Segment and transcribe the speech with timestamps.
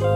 [0.00, 0.08] 欢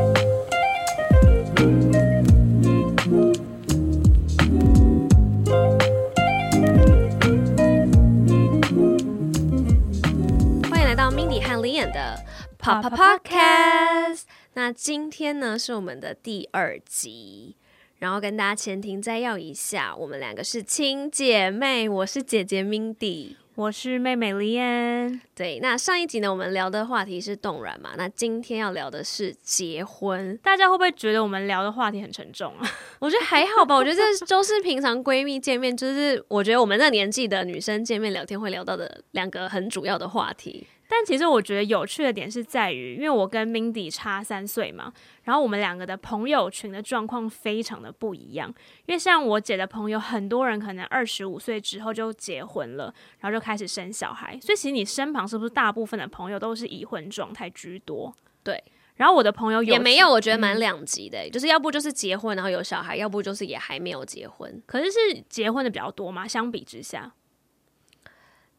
[10.80, 12.18] 迎来到 Mindy 和 Lian 的
[12.58, 14.22] Pop Pop Podcast。
[14.54, 17.56] 那今天呢是我们的第二集。
[17.98, 25.20] 然后跟大家前庭摘要一下，我们两个是亲姐妹，我是姐姐 Mindy，我是妹妹 Lianne。
[25.32, 30.36] 对，那上一集呢，我们聊的话题是冻卵嘛，那今天要聊的是结婚。
[30.42, 32.68] 大家会不会觉得我们聊的话题很沉重啊？
[32.98, 40.66] 我觉得还好吧，我觉得这都是平常闺蜜见面，就是我觉得我们那年纪的女生见面聊天会聊到的两个很主要的话题。
[40.96, 44.92] 但其实我觉得有趣的点是在于，因为我跟 Mindy 差三岁嘛，
[45.24, 48.48] 然后我们两个的朋友群的状况非常的不一样。
[48.86, 54.38] 因为像我姐的朋友，很多人可能二十五岁之后就结婚了，然后就开始生小孩。
[54.40, 58.14] 所以其实你身旁是不是大部分的朋友都是已婚状态居多？
[58.44, 58.62] 对。
[58.94, 64.62] 然后我的朋友也没有，我觉得蛮两极的，嗯，就是要不就是结婚然后有小孩，要不就是也还没有结婚。
[64.66, 66.28] 可是是结婚的比较多嘛？
[66.28, 67.12] 相比之下。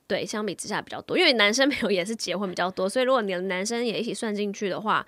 [0.07, 5.05] 对，相比之下比较多，因为男生 朋友也是结婚比较多，所以如果你的男生也一起算进去的话，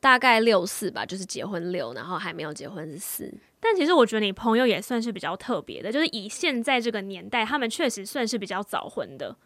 [0.00, 3.32] 大概六四吧，就是结婚六，然后还没有结婚是四。
[3.60, 9.36] 但其实我觉得你朋友也算是比较特别的，就是以现在这个年代，他们确实算是比较早婚的，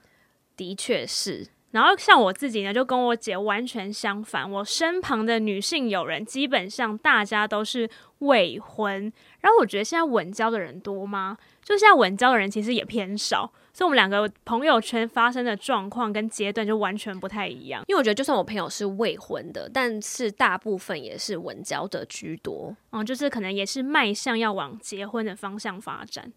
[0.57, 1.49] 的确是。
[1.71, 9.11] 然后像我自己呢，就跟我姐完全相反，我身旁的女性友人基本上大家都是未婚。
[9.41, 11.39] 然后我觉得现在稳交的人多吗？
[11.65, 13.51] 就现在稳交的人其实也偏少。
[13.73, 17.83] 所以，我们两个朋友圈发生的状况跟阶段就完全不太一样。
[17.89, 22.77] 因为我觉得，就算我朋友是未婚的，但是大部分也是稳交的居多。
[22.91, 26.33] 嗯，就是可能也是迈向要往结婚的方向发展。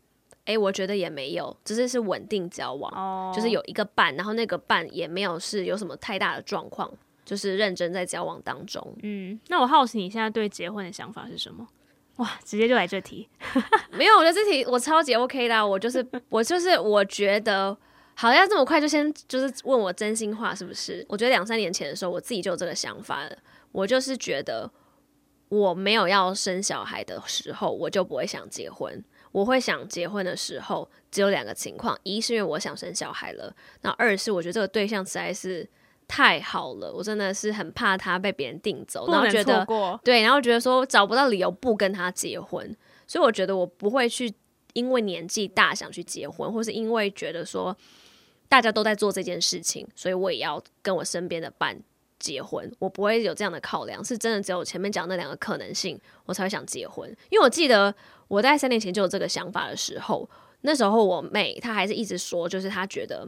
[0.46, 6.92] 哎、欸，我觉得也没有，只是是稳定交往，哦，就是有一个伴，然后那个伴也没有是有什么太大的状况，
[7.26, 8.96] 就是认真在交往当中。
[9.02, 11.68] 嗯，那我好奇你现在对结婚的想法是什么？
[12.18, 13.28] 哇，直接就来这题，
[13.92, 17.76] 没有，我觉得这题我超级 OK 的，我就是我就是我觉得，
[18.14, 21.06] 好像这么快就先就是问我真心话是不是？
[21.10, 23.38] 我觉得两三年前的时候，我自己就有这个想法了，
[23.74, 24.72] 我就是觉得
[25.50, 29.04] 我没有要生小孩的时候，我就不会想结婚。
[29.34, 35.68] 我会想结婚的时候，只有两个情况：一是因为我想生小孩了，那二是我觉得这个对象实在是。
[36.08, 39.66] 太好了，我真的是很怕他被别人订走，然后觉得
[40.04, 42.76] 对，然后觉得说找不到理由不跟他结婚，
[43.08, 44.34] 所以我觉得我不会去
[44.74, 47.76] 因为年纪大想去结婚，或是因为觉得说
[48.48, 51.78] 大家都在做这件事情，所以我也要跟我身边的伴
[52.20, 57.10] 结婚，我不会有这样的考量，是真的只有前面讲那两个可能性，我才会想结婚。
[57.30, 57.94] 因为我记得
[58.28, 60.30] 我在三年前就有这个想法的时候，
[60.62, 63.28] 那时候我妹她还是一直说，就是她觉得。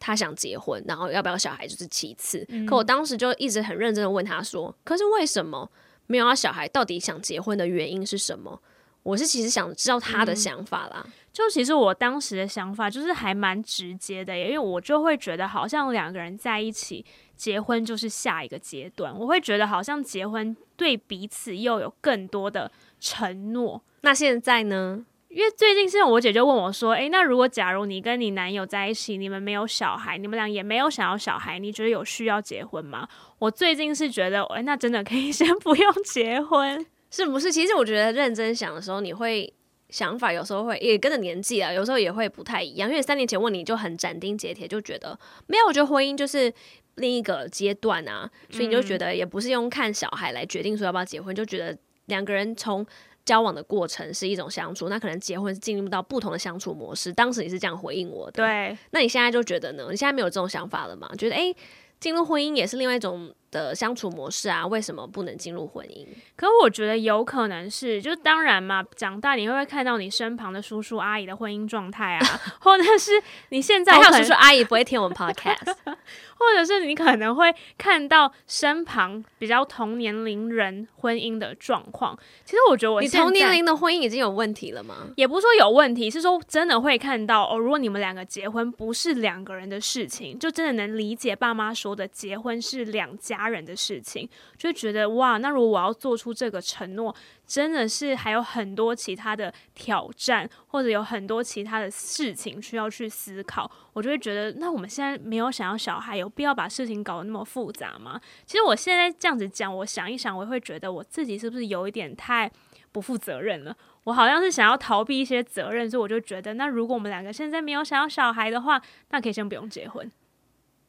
[0.00, 2.44] 他想结婚，然后要不要小孩就是其次。
[2.48, 2.64] 嗯。
[2.66, 5.70] 可我当时就一直很认真的问他说：“可是为什么
[6.06, 6.68] 没有要小孩？
[6.68, 8.60] 到底想结婚的原因是什么？”
[9.04, 11.02] 我是其实想知道他的想法啦。
[11.04, 11.12] 嗯。
[11.32, 17.04] 就其实我当时的想法就是还蛮直接的，因为我就会觉得好像两个人在一起
[17.36, 19.16] 结婚就是下一个阶段。
[19.16, 23.80] 我会觉得好像结婚对彼此又有更多的承诺。
[24.00, 25.04] 那现在呢？
[25.28, 33.06] 因为最近，是我姐就问我说：“诶，那如果假如你跟你男友在一起，你们没有小孩，你们俩也没有想要小孩，你觉得有需要结婚吗？”
[33.38, 37.52] 我最近是觉得，诶，那真的可以先不用结婚， 是不是？
[37.52, 39.52] 其实我觉得认真想的时候，你会
[39.90, 42.88] 想法有时候会也跟着年纪啊，有时候也会不太一样。
[42.88, 46.50] 因为三年前问你就很斩钉截铁，就觉得没有，我觉得婚姻就是
[46.94, 52.86] 另一个阶段啊，所以你就觉得也不是用看小孩来决定说要不要结婚，就觉得两个人从。
[53.28, 57.12] 交往的过程是一种相处，那可能结婚是进入到不同的相处模式。
[57.12, 58.78] 当时你是这样回应我的，对。
[58.92, 59.86] 那你现在就觉得呢？
[59.90, 61.06] 你现在没有这种想法了吗？
[61.18, 61.54] 觉得诶，
[62.00, 64.66] 进入婚姻也是另外一种的相处模式啊？
[64.66, 66.06] 为什么不能进入婚姻？
[66.36, 73.12] 可我觉得有可能是，就当然嘛，长大你会不会看到你身旁的叔叔阿姨的婚姻状态啊， 或者是
[73.50, 75.74] 你现在还有叔叔阿姨不会听我们 podcast。
[76.38, 82.16] 或者是你可能会看到身旁比较同年龄人婚姻的状况。
[82.44, 85.08] 其实我觉得我你同年龄的婚姻已经有问题了吗？
[85.16, 87.58] 也不是说有问题，是说真的会看到哦。
[87.58, 97.14] 如果你们两个结婚不是两个人的事情，就真的能理解爸妈说的结婚是两家他人的事情，就觉得哇，那如果我要做出这个承诺。
[97.48, 108.20] 真的是还有很多其他的挑战，或者有很多其他的事情需要去思考，我就会觉得，那我们现在没有想要小孩，有必要把事情搞得那么复杂吗？
[108.44, 112.52] 其实我现在这样子讲，我想一想，我会觉得我自己是不是有一点太
[112.92, 113.74] 不负责任了？
[114.04, 120.12] 我好像是想要逃避一些责任，所以我就觉得，那如果我们两个现在没有想要小孩的话，那可以先不用结婚。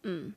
[0.03, 0.33] 嗯，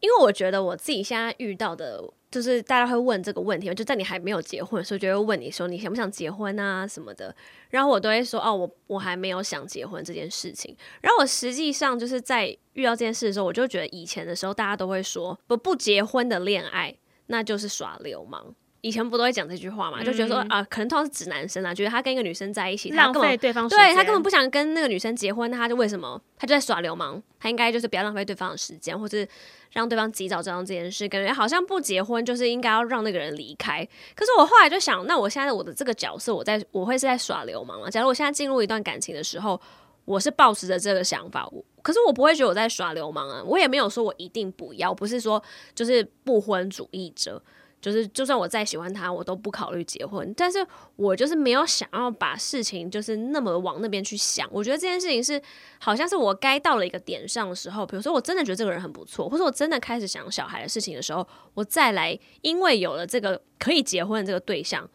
[0.00, 2.02] 因为我觉得我自己现在遇到的。
[2.30, 7.34] 就是大家会问这个问题，就在你还没有结婚，的时候就会问你说你想不想结婚啊什么的。
[7.70, 10.76] 然后我都会说哦，我我还没有想结婚这件事情。
[11.00, 16.94] 然后我实际上就是在遇到这件事的时候，我就觉得以前的时候大家都会说不不结婚的恋爱
[17.28, 18.54] 那就是耍流氓。
[18.80, 20.02] 以前不都会讲这句话嘛？
[20.04, 26.20] 就觉得说啊、呃，可能通常是指男生啊，觉得他跟一个女生在一起，浪费对方时间，对他根本不想跟那个女生结婚，那他就为什么？
[26.36, 27.22] 他就在耍流氓。
[27.40, 29.26] 他应该就是不要浪费对方的时间，或是
[29.72, 33.86] 让对方及早知道这件事，感觉好像不结婚就是应该要让那个人离开。
[34.16, 37.88] 可是我后来就想，那我现在我的这个角色，我在我会是在耍流氓吗？
[37.88, 39.60] 假如我现在进入一段感情的时候，
[40.04, 45.40] 我是抱持着这个想法，我可是我不会觉得我在耍流氓啊，我也没有说我一定不要，不是说
[45.74, 47.40] 就是不婚主义者。
[47.80, 50.34] 就是，就算我再喜欢他，我都不考虑结婚。
[50.36, 50.66] 但是
[50.96, 54.48] 我就是没有想要把事情就是那么往那边去想。
[54.50, 55.40] 我觉得这件事情是，
[55.78, 64.88] 好像是我该到了一个点上的时候，比如说我真的觉得这个人很不错，或者我真的开始想小孩的事情的时候，我再来，因为有了这个可以结婚的这个对象，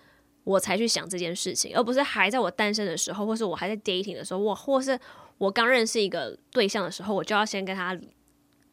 [0.43, 4.99] 我才去想这件事情，而不是还在我单身的时候，或是我还在 dating 的时候，我或是
[5.37, 7.97] 我刚认识一个对象的时候，我就要先跟他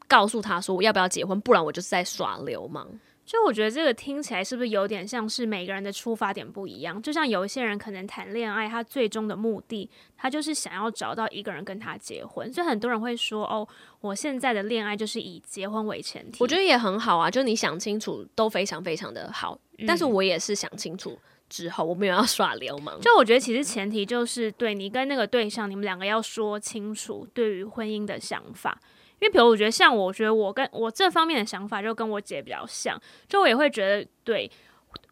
[0.09, 2.89] 告诉他说我要不要结婚，不然我就是在耍流氓。
[3.31, 7.01] 就我觉得这个听起来是不是有点像是每个人的出发点不一样？
[7.01, 12.53] 就像有一些人可能谈恋爱，他最终的目的，他就是想要找到一个人跟他结婚。
[12.53, 13.65] 所以很多人会说：“哦，
[14.01, 19.57] 我现在的恋爱就是以结婚为前提。”我觉得也很好啊，就你想清楚都非常非常的好。
[19.87, 21.17] 但是我也是想清楚
[21.49, 23.01] 之后，我没有要耍流氓。
[23.01, 28.77] 就我觉得其实前提就是对你跟那个对象，你们两个要说清楚对于婚姻的想法。
[29.21, 34.51] 因为，比如我觉得像我，我觉得我跟我这方面的想法就跟我姐比较像，就我也会觉得，对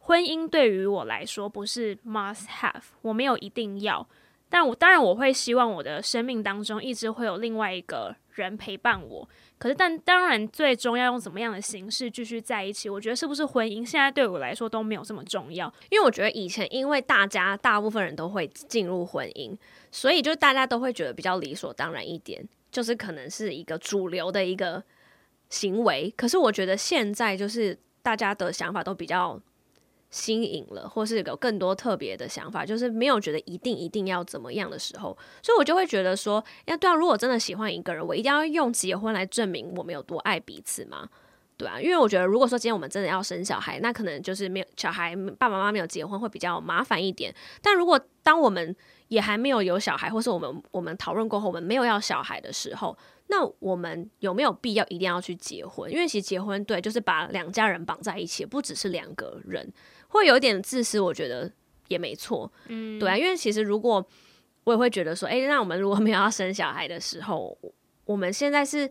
[0.00, 4.08] 婚姻对于我来说不是 must have，我没有一定要，
[4.48, 9.28] 但我当然我会希望我的生命当中一直会有另外一个人陪伴我。
[9.58, 19.54] 可是，但当然最终要用怎么样的形式继续在一起，我觉得是不是婚姻现在对我来说都没有这么重要，因为我觉得以前因为大家大部分人都会进入婚姻，
[19.90, 22.48] 所以就大家都会觉得比较理所当然一点。
[22.70, 24.82] 就是可能是一个主流的一个
[25.48, 29.40] 行为，可是我觉得现在就是大家的想法都比较
[30.10, 41.08] 新颖了，或是有更多特别的想法，就是没有觉得一定一定要怎么样的时候，所以我就会觉得说，要对啊，如果真的喜欢一个人，我一定要用结婚来证明我们有多爱彼此吗？
[41.58, 48.74] 对啊，因为我觉得如果说今天我们真的要生小孩，那可能就是没有小孩，爸爸妈妈没有结婚会比较麻烦一点，但如果当我们
[49.08, 52.96] 也还没有有小孩，或是我们我们讨论过后，我们没有要小孩的时候，
[53.28, 55.90] 那我们有没有必要一定要去结婚？
[55.90, 59.72] 因为其实结婚对，就是把两家人绑在一起，不只是两个人，
[60.08, 61.50] 会有一点自私，我觉得
[61.88, 64.06] 也没错，嗯，对啊，因为其实如果
[64.64, 67.56] 我也会觉得说，诶，那我们如果没有要生小孩的时候，
[68.04, 68.90] 我们现在是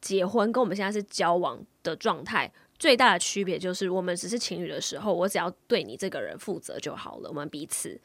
[0.00, 8.00] 结婚，跟我们现在是交往的状态，最大的区别就是我们只是情侣的时候，我只要对你这个人负责就好了，我们彼此。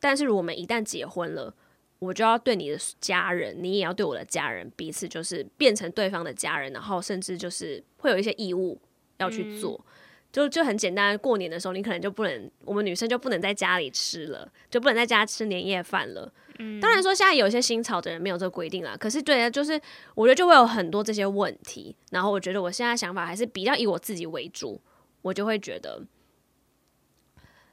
[0.00, 1.52] 但是，如果我们一旦结婚了，
[1.98, 8.80] 我就要对你的家人，你也要对我的家人，彼此就是变成对方的家人，然后甚至就是会有一些义务
[9.16, 9.74] 要去做。
[9.84, 9.92] 嗯、
[10.30, 16.32] 就就很简单，过年的时候，你可能就不能，我们女生就不能在家里吃了，就不能在家吃年夜饭了。
[16.60, 19.80] 嗯，当然说现在有一些新潮的人没有这个规定啦，可是对啊，就是
[20.14, 21.96] 我觉得就会有很多这些问题。
[22.10, 24.80] 然后我觉得我现在想法还是比较以我自己为主，
[25.22, 26.00] 我就会觉得。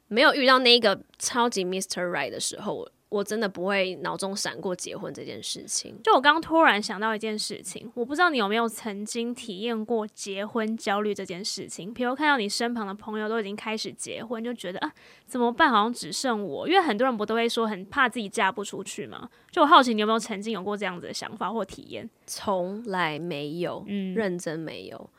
[0.08, 2.08] 没有遇到那个超级 Mr.
[2.10, 6.00] Right 的时候，我真的不会脑中闪过结婚这件事情。
[6.04, 11.94] 就我刚刚突然想到一件事情，我不知道你有没有曾经体验过结婚焦虑这件事情。
[11.94, 14.92] 比如看到你身旁的朋友都已经开始结婚，就觉得啊，
[15.26, 15.70] 怎么办？
[15.70, 16.68] 好像只剩我。
[16.68, 19.30] 因为很多人不都会说很怕自己嫁不出去吗？
[19.50, 22.10] 就我好奇你有没有曾经有过这样子的想法或体验？
[22.28, 25.10] 从来没有，嗯，认真没有。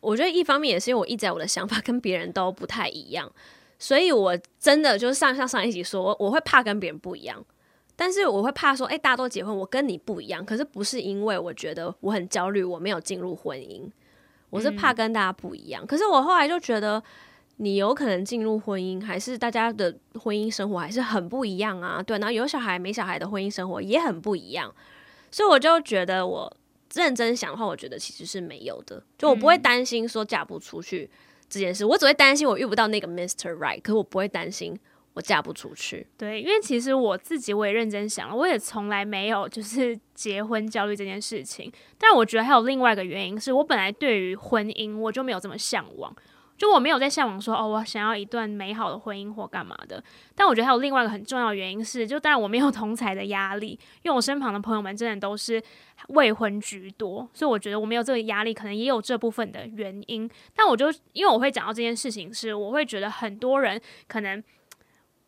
[0.00, 3.30] 我觉得一方面也是因为我一直在我的想法跟别人都不太一样。
[3.82, 7.42] 所以，我真的就是上像上一集说，我我会怕跟别人不一样，
[7.96, 10.44] 但是我会怕说，哎，大家都结婚，我跟你不一样。
[10.44, 13.90] 可是不是因为我觉得我很焦虑，我没有进入婚姻，
[14.50, 15.82] 我是怕跟大家不一样。
[15.82, 15.86] 嗯。
[15.86, 17.02] 可是我后来就觉得，
[17.56, 22.02] 你有可能进入婚姻，还是大家的婚姻生活还是很不一样啊。
[22.02, 24.70] 对，然后有小孩没小孩的婚姻生活也很不一样。
[25.30, 26.54] 所以我就觉得，我
[26.92, 31.08] 认真想的话，我觉得其实是没有的，就我不会担心说嫁不出去。
[31.50, 34.78] 这件事，我只会担心我遇不到那个 Mister Right，可是我不会担心
[35.14, 36.06] 我嫁不出去。
[36.16, 41.70] 对，因为其实我自己我也认真想了，我也从来没有就是 结婚焦虑这件事情。
[41.98, 46.14] 但我觉得还有另外一个原因，是我本来对于婚姻我就没有这么向往。
[46.60, 50.04] 就我没有在向往说哦，我想要一段美好的婚姻或干嘛的。
[50.34, 53.68] 但我觉得还有另外一个很重要的原因是，就当然我没有同侪的压力，
[54.02, 55.62] 因为我身旁的朋友们真的都是
[56.08, 60.30] 未婚居多，所以我觉得我没有这个压力，可能也有这部分的原因。
[60.54, 64.44] 但我就因为我会讲到这件事情，是我会觉得很多人可能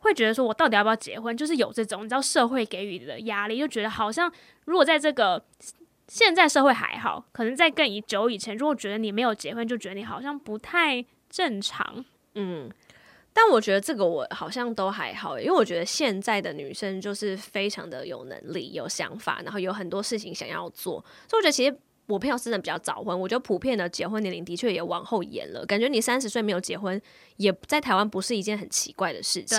[0.01, 1.35] 会觉得说，我到底要不要结婚？
[1.35, 4.31] 就是有这种你知道社会给予的压力，就觉得好像
[4.67, 5.43] 如果在这个。
[6.09, 12.05] 现在社会还好，可能在更以久以前，如果觉得你没有结婚，就觉得你好像不太正常。
[12.37, 12.71] 嗯，
[13.33, 21.77] 但我觉得这个我好像都还好，因为我觉得现在的女生就是非常的有能力、有想法，然后有很多事情想要做，所以我觉得其实。
[22.09, 25.65] 我朋友真的比较早婚，我觉得普遍的结婚年龄的确也往后延了。
[25.65, 27.01] 感觉你三十岁没有结婚，
[27.37, 29.57] 也在台湾不是一件很奇怪的事情。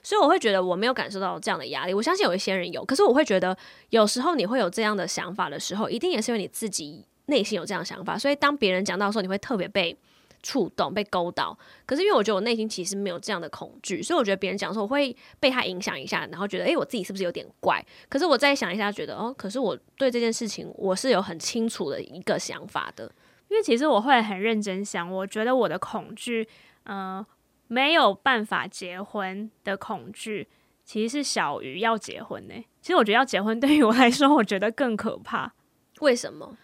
[0.00, 1.92] 所以我会觉得我没有感受到这样的压力。
[1.92, 3.54] 我相信有一些人有，可是我会觉得
[3.90, 8.16] 有时候你会有这样的想法的时候，一定也是因为你自己内心有这样的想法。
[8.16, 9.94] 所以当别人讲到的时候，你会特别被。
[10.42, 17.84] 触动被勾到，可是因为我觉得我内心其实没有这样的恐惧，所以我觉得别人讲说我会被他影响一下，然后觉得诶、欸，我自己是不是有点怪？
[18.08, 23.12] 可是我再想一下，觉得哦，可是我对这件事情我是有很清楚的一个想法的，
[23.48, 26.48] 因为其实我会很认真想，我觉得我的恐惧，
[26.84, 27.26] 嗯、呃，
[27.68, 30.48] 没有办法结婚的恐惧，
[30.84, 32.54] 其实是小于要结婚呢。
[32.80, 35.52] 其实我觉得要结婚对于我来说，我觉得更可怕。
[36.00, 36.56] 为什么？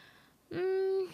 [0.51, 1.09] 嗯。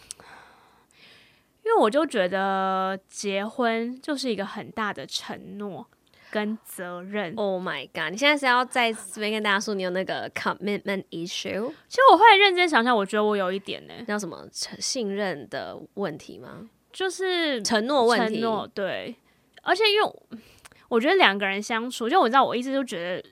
[1.65, 5.87] 因为我就觉得结婚就是一个很大的承诺
[6.29, 7.33] 跟责任。
[7.37, 8.11] Oh my god！
[8.11, 11.71] 你现在是要在这边跟大家说你有那个 commitment issue？
[11.87, 13.93] 其实我后来认真想想，我觉得我有一点呢。
[14.05, 14.45] 叫什么？
[14.51, 16.69] 信任的问题吗？
[16.91, 18.35] 就是承诺问题。
[18.35, 19.15] 承诺，对。
[19.61, 20.13] 而且因为
[20.89, 23.29] 我觉得两个人相处，就我知道我一直都觉得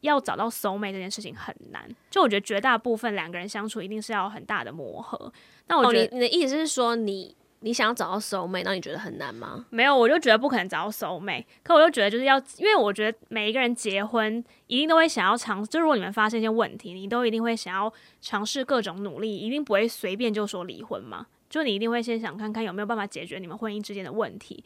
[0.00, 1.86] 要找到 soul mate 这件事情很难。
[2.10, 5.30] 就我觉得绝大部分两个人相处一定是要很大的磨合。
[5.66, 7.36] 那我觉得、你的意思是说你？
[7.60, 9.66] 你想要找到 soul mate，那你觉得很难吗？
[9.70, 11.44] 没有，我就觉得不可能找到 soul mate。
[11.62, 15.68] 可我就觉得就是要，因为我觉得每一个人结婚一定都会想要尝试。
[15.68, 21.26] 就如果你们发现一些问题，你都一定会想要尝试各种努力，一定不会随便就说离婚嘛。
[21.50, 24.62] 就你一定会先想看看有没有办法解决你们婚姻之间的问题。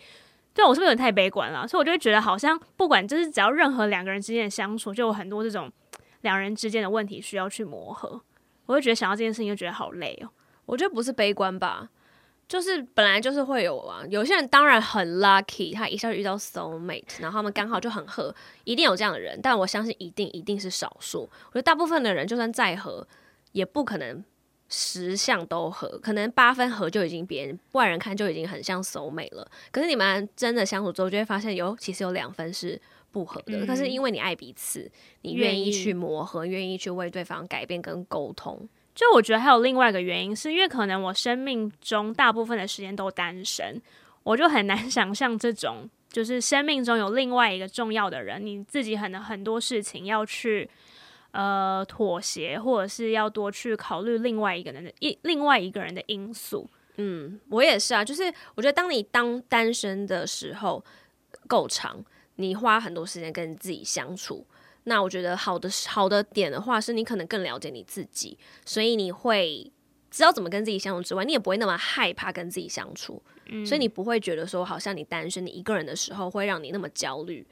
[0.52, 1.66] 对，我是不是有点太悲观了？
[1.66, 5.72] 所以我就会觉得好像不管就是只要任何两个人之间的相处，就有很多这种
[6.20, 8.20] 两人之间的问题需要去磨合。
[8.66, 10.28] 我会觉得想到这件事情就觉得好累哦。
[10.66, 11.88] 我觉得不是悲观吧。
[12.52, 21.22] 就是本来就是会有啊，有些人当然很 lucky，他一下就遇到 soul mate，然后他们刚好就很合，一定有这样的人，但我相信一定一定是少数。
[21.22, 23.08] 我觉得大部分的人就算再合，
[23.52, 24.22] 也不可能
[24.68, 29.50] 十项都合，可能八分合就已经别人外人看就已经很像 soul mate 了。
[29.70, 32.78] 可是你们真的相处之后，就会发现有其实有两分是
[33.10, 34.92] 不合的，可、嗯、是因为你爱彼此，
[35.22, 38.68] 你愿意去磨合，愿意去为对方改变跟沟通。
[38.94, 43.80] 就我觉得还有另外一个原因，是因为可能我生命中大部分的时间都单身，
[44.22, 50.68] 我就很难 想象这种就是生命中有另外一个重要的人，你自己很很多事情要去
[51.30, 56.68] 呃妥协，或者是要多去考虑另外一个人的一另外一个人的因素。
[56.96, 60.84] 嗯，我也是啊，就是我觉得当你当单身的时候
[61.48, 62.04] 够长，
[62.36, 64.46] 你花很多时间跟自己相处。
[64.84, 69.70] 那我觉得好的好的点的话，是你可能更了解你自己，所以你会
[70.10, 77.46] 知道怎么跟自己相处之外，你也不会那么害怕跟自己相处，嗯，所以你不会觉得说好像你单身你一个人的时候会让你那么焦虑，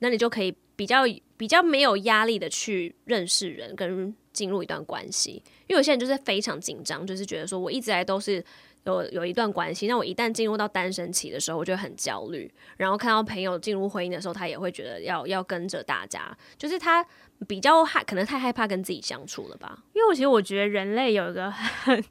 [0.00, 1.04] 那你就可以比较
[1.36, 8.44] 比较没有压力的去认识人跟进入一段关系，因为有些人就是非常紧张，就是觉得说我一直来都是。
[8.84, 12.50] 有有一段关系，那我一旦进入到单身期的时候，我就很焦虑。
[12.78, 17.04] 然后看到朋友进入婚姻的时候，他也会觉得要要跟着大家，就是他
[17.46, 19.84] 比较害，可能太害怕跟自己相处了吧。
[19.92, 22.02] 因为我其实我觉得人类有一个很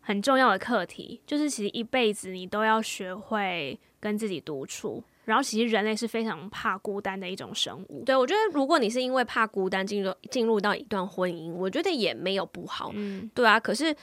[0.00, 5.02] 很重要的课题，就是其实一辈子你都要学会跟自己独处。
[5.24, 8.04] 然后其实人类是非常怕孤单的一种生物。
[8.04, 12.92] 对，我觉得如果你是因为怕孤单进入进入到一段婚姻，我觉得也没有不好。
[12.94, 13.96] 嗯，对啊，可是。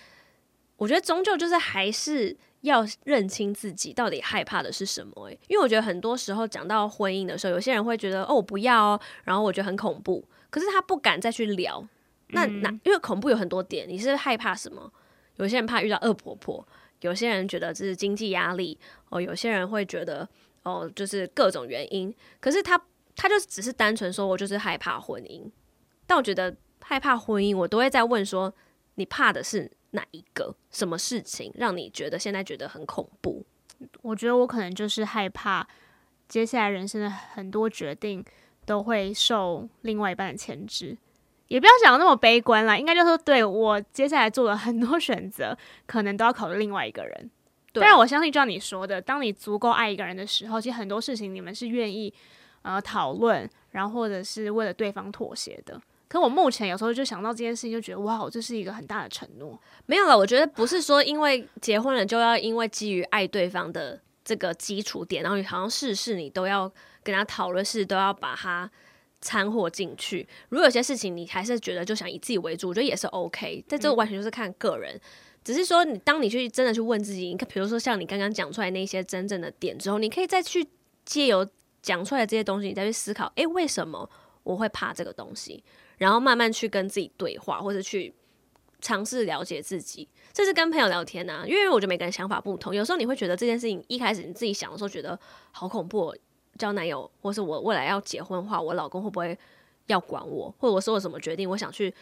[0.78, 11.88] 我觉得终究就是还是要认清自己到底害怕的是什么诶，因为我觉得很多时候讲到婚姻的时候，有些人会觉得哦，我不要哦，然后我觉得很恐怖，可是他不敢再去聊。
[12.30, 14.92] 那那因为恐怖有很多点，你是害怕什么？
[15.36, 16.66] 有些人怕遇到恶婆婆，
[17.02, 18.78] 有些人觉得这是经济压力
[19.10, 20.28] 哦，有些人会觉得
[20.64, 22.14] 哦，就是各种原因。
[22.40, 22.82] 可是他
[23.16, 25.44] 他就只是单纯说我就是害怕婚姻，
[26.08, 28.52] 但我觉得害怕婚姻，我都会在问说，
[28.96, 29.70] 你怕的是？
[29.94, 33.44] 哪一个什么事情让你觉得现在觉得很恐怖？
[34.02, 35.68] 我觉得我可能就是害怕
[36.28, 38.24] 接下来人生的很多决定
[38.66, 40.98] 都会受另外一半的牵制，
[41.48, 47.30] 也不要讲那么悲观啦，应该就是说，对，我接下来做了很多选择，可能都要考虑另外一个人。
[47.74, 52.14] 对啊，我相信就像你说的，当你足够爱一个人的时候，其实很多事情你们是愿意
[52.62, 55.82] 呃讨论，然后或者是为了对方妥协的。
[56.14, 59.60] 可我目前有时候就想到这件事情，就觉得哇，这是一个很大的承诺。
[59.88, 68.70] 没有了，我觉得不是说因为结婚了就要因为基于爱对方的这个基础点，然后你好像事事你都要跟他讨论，事都要把它
[69.22, 70.28] 掺和进去。
[70.50, 73.66] 如果有些事情你还是觉得就想以自己为主，我觉得也是 OK。
[73.68, 75.02] 但这个完全就是看个人，嗯、
[75.44, 80.64] 只是说你当你去真的去问自己，你看，比如说像你刚刚讲出来那些真正的点之后，你可以再去
[81.06, 81.44] 借由
[81.82, 84.08] 讲出来的这些东西，你再去思考，诶，为什么
[84.44, 85.64] 我会怕这个东西？
[86.04, 88.14] 然后慢慢去跟自己对话，或者去
[88.82, 91.46] 尝试了解自己，这是跟朋友聊天啊。
[91.48, 95.18] 因为我觉得每个人想法不同，有时候你会觉得这件事情一开始你自己想的时候觉得
[95.52, 96.14] 好恐怖，
[96.58, 99.38] 交男友，或是我未来要结婚的话，我老公会不会
[99.88, 101.94] 要管我，或者我说了什么决定，我想去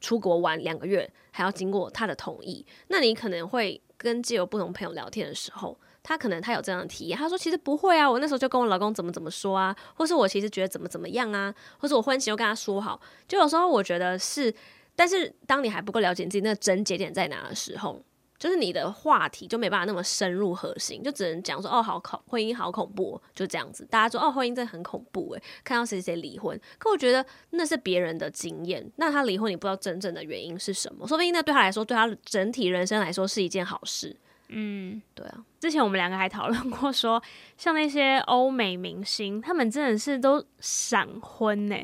[0.00, 2.64] 出国玩两个月，还要经过他的同意。
[2.88, 5.76] 那你可能会跟既有不同朋友聊天的时候。
[6.02, 14.52] 他可能他有这样的体验，他说其实不会啊，我那时候就跟我老公怎么怎么说啊，或是我其实觉得怎么怎么样啊，或是我婚前就跟他说好，就有时候我觉得是，
[14.96, 18.02] 但是当你还不够了解自己那个症结点在哪的时候，
[18.38, 34.16] 就是你的话题就没办法那么深入核心，就只能讲说哦好恐婚姻好恐怖，就这样子，大家说哦婚姻真的很恐怖诶，看到谁谁离婚，可我觉得那是别人的经验，那他离婚你不知道真正的原因是什么，说不定那对他来说，对他整体人生来说是一件好事。
[34.50, 37.22] 嗯，对啊，之前我们两个还讨论过说，说
[37.56, 41.76] 像那些欧美明星，他们真的是都闪婚呢，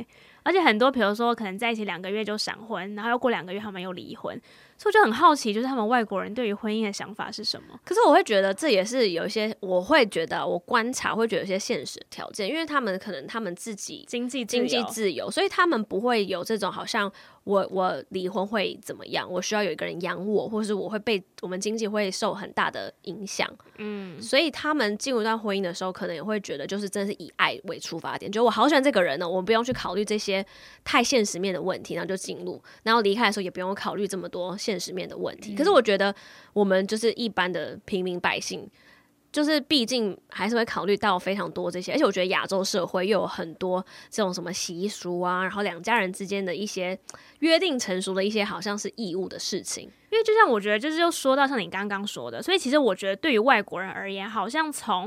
[0.42, 4.40] 而且很多，比如说可能在一起两个月就闪婚，然后又过两个月他们又离婚。
[4.78, 7.80] 所以我就很好奇，就是他们外国人对于婚姻的想法是什么？
[7.82, 17.10] 可是我会觉得这也是有一些，我会觉得我观察会觉得有些现实条件，因为他们可能他们自己经济经济自由，所以他们不会有这种好像
[17.46, 23.48] 我我离婚会怎么样，我需要有一个人养我，或是我会被我们经济会受很大的影响。
[23.78, 30.44] 嗯，所以他们进入一段婚姻的时候，可能也会觉得就是真的是以爱为出发点，就我好喜欢这个人呢，我不用去考虑这些
[30.82, 34.56] 太现实面的问题，然后就进入，然后离开的时候也不用考虑这么多。
[34.58, 36.12] 现实面的问题，可是我觉得
[36.52, 38.68] 我们就是一般的平民百姓，
[39.36, 46.98] 就是毕竟还是会考虑到非常多这些，而且我觉得亚洲社会又有很多这种什么习俗啊，然后两家人之间的一些
[47.40, 49.84] 约定成熟的一些好像是义务的事情。
[50.10, 55.04] 因为就像我觉得，就是又说到像你刚刚说的，所以其实我觉得对于外国人而言，好像从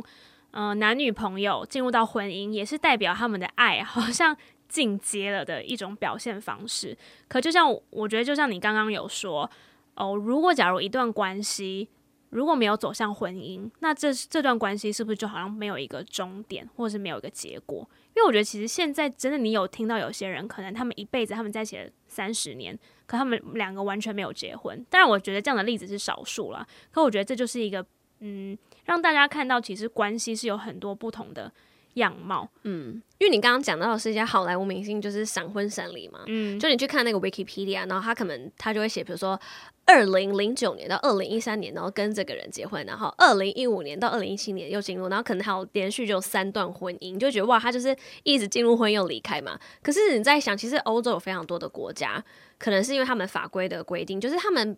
[0.52, 4.38] 嗯、呃、男女朋友进入到婚姻，也是代表他们的爱，好像。
[4.70, 6.96] 进阶了的一种表现方式，
[7.28, 9.50] 可就像我觉得，就像你刚刚有说
[9.96, 11.90] 哦，如果假如一段关系
[12.30, 17.88] 如果没有走向婚姻，那这这段关系是不是就好像没有一个终点，或者是没有一个结果？
[18.16, 24.86] 因为我觉得其实现在真的，你有听到有些人，可能他们一辈子他们在一起三十年，可他们两个完全没有结婚。
[24.90, 26.68] 当然，我觉得这样的例子是少数了。
[26.92, 27.86] 可我觉得这就是一个
[28.20, 31.52] 嗯，让大家看到其实关系是有很多不同的。
[31.96, 39.40] 样貌，嗯，因为你刚刚讲到的是一些好莱坞明星，就是闪婚闪离嘛，嗯，就你去看那个 Wikipedia，然后他可能他就会写，比如说
[39.86, 49.60] 二零零九年到二零一三年，然后跟这个人结婚，然后二零一五年到二零一七年又进入，然后可能还有连续就有三段婚姻，就觉得哇，他就是一直进入婚姻又离开嘛。
[49.82, 52.24] 可是你在想，其实欧洲有非常多的国家，
[52.58, 54.78] 可能是因为他们法规的规定，就是他们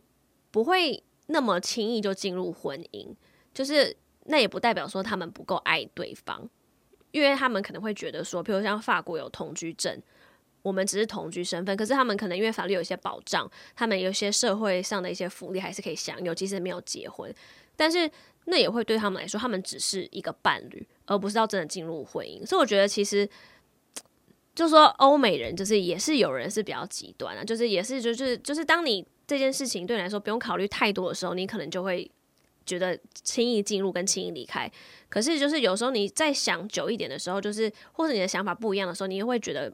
[0.50, 3.14] 不会那么轻易就进入婚姻，
[3.54, 3.96] 就是
[4.26, 6.50] 那也不代表说他们不够爱对方。
[7.12, 10.02] 因为他们可能会觉得说，比如像法国有同居证，
[10.62, 17.34] 我们只是同居身份，可是他们可能因为法律有一些保障，他们有些社会上的一些福利还是可以享有，即使没有结婚，
[17.76, 18.10] 但是
[18.46, 22.46] 那也会对他们来说，他们只是一个伴侣，而不是要真的进入婚姻。
[22.46, 23.28] 所以我觉得其实，
[24.56, 32.10] 就说欧美人就是也是有人是比较极端啊，就是也是就是就是当你这件事情对你来说不用考虑太多的时候，你可能就会。
[32.66, 34.72] 觉得轻易进入跟轻易离开，
[35.10, 39.74] 可是就是有时候你在想久一点的时候，就是或者你的想法不一样的时候，你又会觉得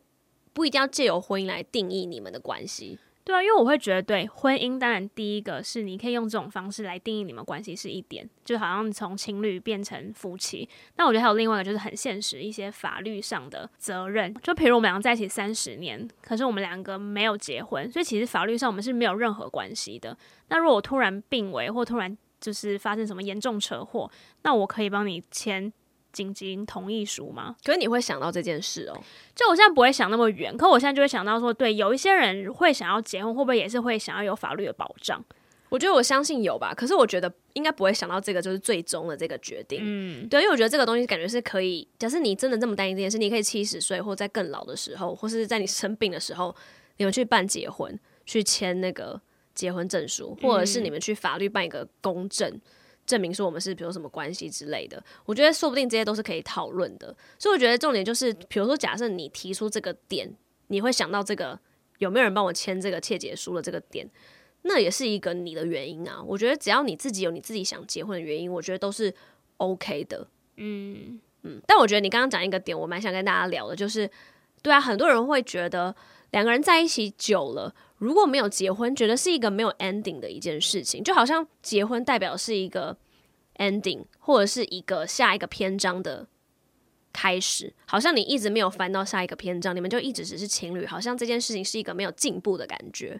[0.54, 2.97] 不一定要借由婚姻来定义你们的关系。
[3.23, 10.69] 对啊，因为我会觉得，对婚姻当然第一个是你可以用这种方式来定义你们关系是一点，就好像从情侣变成夫妻。
[10.95, 20.17] 那我觉得还有另外一个就是很现实一些法律上的责任，就比如我们两个在一起三十年，可是我们两个没有结婚，所以其实法律上我们是没有任何关系的。
[20.47, 24.10] 那如果突然病危或突然就是发生什么严重车祸，
[24.43, 25.71] 那我可以帮你签
[26.13, 27.56] 紧急同意书吗？
[27.63, 28.97] 可是你会想到这件事哦。
[29.36, 35.23] 就我现在不会想那么远，可我现在就会想到说，对，有一些人会想要结婚，会不会也是会想要有法律的保障？
[35.69, 36.73] 我觉得我相信有吧。
[36.73, 39.80] 可是我觉得应该不会想到这个就是最终的这个决定。
[39.82, 46.56] 嗯，对，因为我觉得这个东西感觉是可以，假设你真的这么担心这件事，你可以七十岁或在更老的时候，或是在你生病的时候，
[46.97, 49.21] 你们去办结婚，去签那个。
[49.57, 52.61] 结婚证书，或者是你们去法律办一个公证，嗯、
[53.07, 55.03] 证明说我们是比如什么关系之类的。
[55.25, 57.07] 我觉得说不定这些都是可以讨论的。
[57.39, 60.31] 所以我觉得重点就是，比如说假设你提出这个点，
[60.67, 61.59] 你会想到这个
[61.97, 64.07] 有没有人帮我签这个切结书的这个点，
[64.61, 66.21] 那也是一个你的原因啊。
[66.23, 69.11] 我觉得只要你自己有你自己想结婚的原因，我觉得都是
[69.57, 70.27] OK 的。
[70.57, 71.59] 嗯嗯。
[71.65, 74.07] 但我觉得你刚刚讲一个点，我蛮想跟大家聊的，就是
[74.61, 75.95] 对啊，很多人会觉得
[76.31, 77.73] 两个人在一起久了。
[77.97, 82.97] 如果没有结婚，觉得是一个没有 ending 的一件事情，就好像结婚代表是一个
[83.57, 86.27] ending，或者是一个下一个篇章的
[87.12, 93.19] 开始，好像你一直没有翻到下一个篇章，你们就一直只是情侣，好像这件事情是一个没有进步的感觉，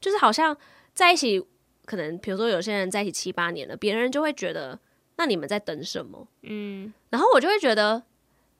[0.00, 0.56] 就是好像
[0.94, 1.44] 在一起，
[1.84, 4.78] 可能比如说有些人在一起七八年了，别人就会觉得，
[5.16, 6.26] 那你们在等什么？
[6.42, 8.02] 嗯，然后我就会觉得。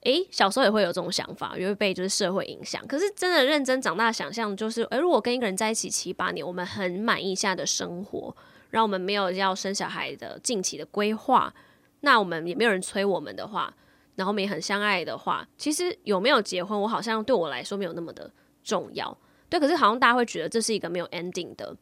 [0.01, 2.85] 诶，小时候也会有这种想法，也会被就是社会影响。
[2.87, 8.35] 可是真的认真长大想象，就是诶，如果跟一个人在一起七八年，我们很满意现在的生活，
[8.69, 11.53] 然后我们没有要生小孩的近期的规划，
[12.01, 13.73] 那我们也没有人催我们的话，
[14.15, 18.31] 然后我们也很相爱的话，其实有没有结婚，我好像对我来说没有那么的
[18.63, 19.17] 重要。
[19.49, 21.75] 对，可是好像大家会觉得这是一个没有 ending 的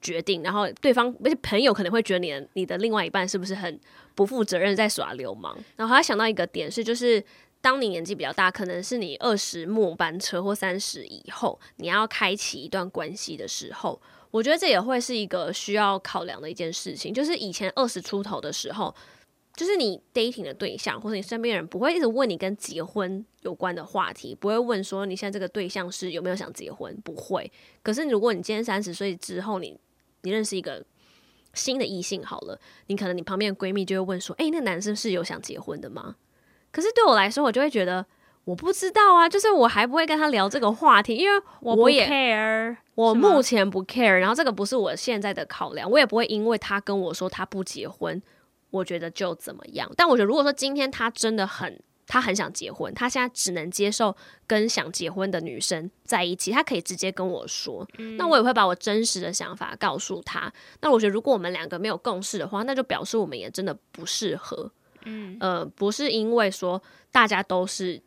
[0.00, 3.78] 决定，然后对方而且朋友可能会觉得你的你的另外一半是不是很
[4.14, 5.56] 不负责任，在耍流氓？
[5.76, 7.22] 然后他想到一个点是，就是
[7.60, 17.12] 当你年纪比较大，可能是你二十末班车或三十以后，你要开启一段关系的时候，我觉得这也会是一个需要考量的一件事情。
[17.12, 18.94] 就是以前二十出头的时候，
[19.54, 27.50] 就是你 dating 的对象或者你身边人不会一直问你跟结婚有关的话题，不会问说你现在这个对象是有没有想结婚，不会。
[27.82, 29.78] 可是如果你今天三十岁之后，你
[30.22, 30.84] 你认识一个
[31.54, 36.16] 新的异性，好了，你可能你旁边的闺蜜就会问说：“诶，那男生是有想结婚的吗？”
[36.72, 38.04] 可是对我来说，我就会觉得
[38.44, 48.22] 我不知道啊，就是我还不会跟他聊这个话题，因为我不 care，我目前不 care，然后这个不是我现在的考量，我也不会因为他跟我说他不结婚，
[48.70, 49.90] 我觉得就怎么样。
[49.96, 51.80] 但我觉得，如果说今天他真的很。
[52.10, 56.50] 他很想结婚，他现在只能接受跟想结婚的女生在一起。
[56.50, 60.52] 他可以直接跟我说，嗯、那我也会把我真实的想法告诉他。
[60.80, 64.72] 那我觉得，如果我们两个没有共识的话，那就表示我们也真的不适合。
[65.04, 68.02] 嗯，呃，不是因为说大家都是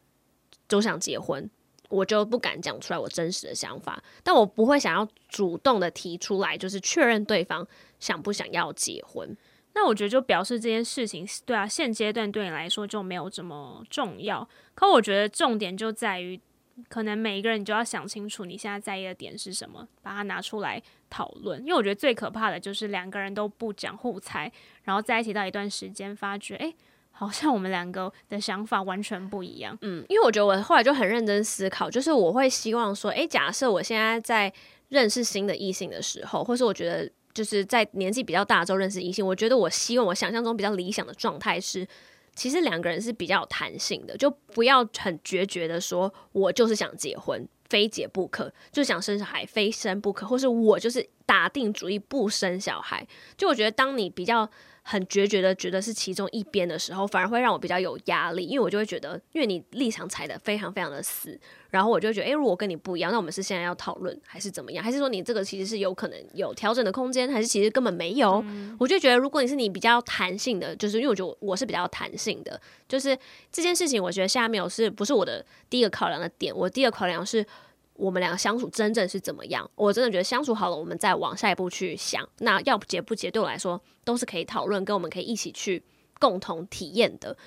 [0.67, 1.49] 都想结婚，
[1.87, 4.03] 我就不敢讲出来我真实的想法。
[4.21, 7.65] 但我不会想要主动的提出来，就是确认对方
[8.01, 9.37] 想不想要结婚。
[9.75, 14.47] 那我觉得就表示这件事情，对啊，现阶段对你来说就没有这么重要。
[14.75, 16.39] 可我觉得重点就在于，
[16.87, 21.59] 可能每一个人你就要想清楚你现在在意的点是什么，把它拿出来讨论。
[21.61, 24.51] 因为我觉得最可怕的就是两个人都不讲互猜，
[24.83, 26.71] 然后在一起到一段时间，发觉哎，
[27.09, 29.75] 好像我们两个的想法完全不一样。
[29.81, 34.53] 嗯，因为我觉得我后来就很认真思考，就是我会希望说，哎，假设我现在在
[34.89, 37.11] 认识新的异性的时候，或是我觉得。
[37.33, 41.87] 就是在年纪比较大的时候认识异性，我觉得我希望我想象中比较理想的状态是，
[42.35, 53.07] 其实两个人是比较有弹性的，就不要很决绝的说，我就是想结婚，非结不可，就想生小孩，非生不可，或是我就是打定主意不生小孩。
[53.35, 54.49] 就我觉得，当你比较。
[54.85, 64.83] 很决绝的觉得是其中一边的时候，反而会让我比较有压力，因为我就会觉得，因为你立场踩得非常非常的死，然后我就觉得，诶，如果跟你不一样，那我们是现在要讨论，还是怎么样？
[64.83, 68.43] 还是说你这个其实是有可能有调整的空间，还是其实根本没有？
[68.45, 73.17] 嗯、我就觉得，如果你是你比较弹性的，就是因为我觉得我是比较弹性的，就是
[73.51, 76.53] 这件事情，我觉得下面有是不是我的第一个考量的点？
[76.55, 77.45] 我第一个考量是。
[77.95, 79.69] 我们两个相处真正是怎么样？
[79.75, 82.27] 我真的觉得相处好了，我们再往下一步去想。
[82.39, 85.81] 那要结不结，对我来说都是可以讨论，跟我们可以一起去
[86.19, 87.37] 共同体验的。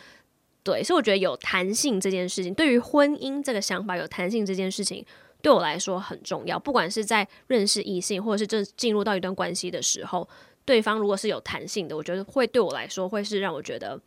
[0.63, 5.05] 对，所以我觉得有弹性这件事情，对于婚姻这个想法有弹性这件事情，
[5.41, 6.59] 对我来说很重要。
[6.59, 10.29] 不管是在认识异性，或者是正进入到一段关系的时候，
[10.65, 14.01] 对方如果是有弹性的，我觉得会对我来说会是让我觉得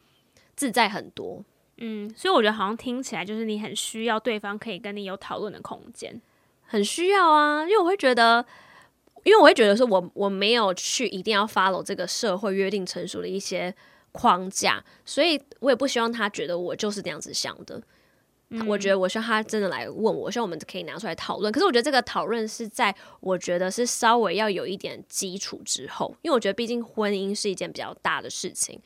[0.55, 1.41] 自在很多。
[1.77, 6.21] 嗯，所以我觉得好像听起来就是你很需要对方可以跟你有讨论的空间。
[6.69, 8.45] 很需要啊，因为我会觉得，
[9.23, 13.73] 因为我会觉得说我，我我没有去一定要 follow 这个社会约定成熟的一些
[14.11, 17.81] 框架，所以我也不希望他觉得我就是这样子想的。
[18.51, 21.51] 嗯、我觉得我希望他真的来问我，希望我们可以拿出来讨论。
[21.51, 28.79] 可是我觉得这个讨论是在我觉得是稍微要有一点基础之后，因为我觉得毕竟婚姻是一件比较大的事情。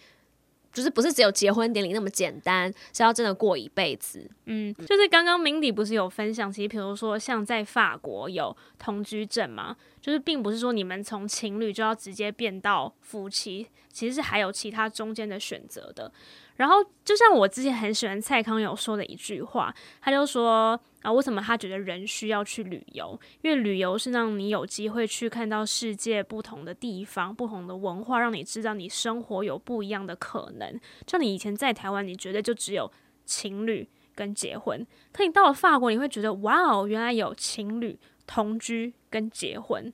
[0.74, 4.28] 就是不是只有结婚典礼那么简单，是要真的过一辈子。
[4.46, 16.12] 嗯，就是刚刚 Mindy 不是有分享，其实比如说像在法国有同居证嘛，就是并不是说你们从情侣就要直接变到夫妻，其实是还有其他中间的选择的。
[16.56, 23.20] 然后就像我之前很喜欢蔡康永说的一句话，他就说，啊为什么他觉得人需要去旅游？
[23.42, 30.80] 因为旅游是让你有机会去看到世界不同的地方、不同的文化，让你知道你生活有不一样的可能。
[31.06, 32.92] 就你以前在台湾，你觉得就只有
[33.26, 39.94] 情侣跟结婚，可你到了法国，你会觉得哇哦，原来有情侣同居跟结婚。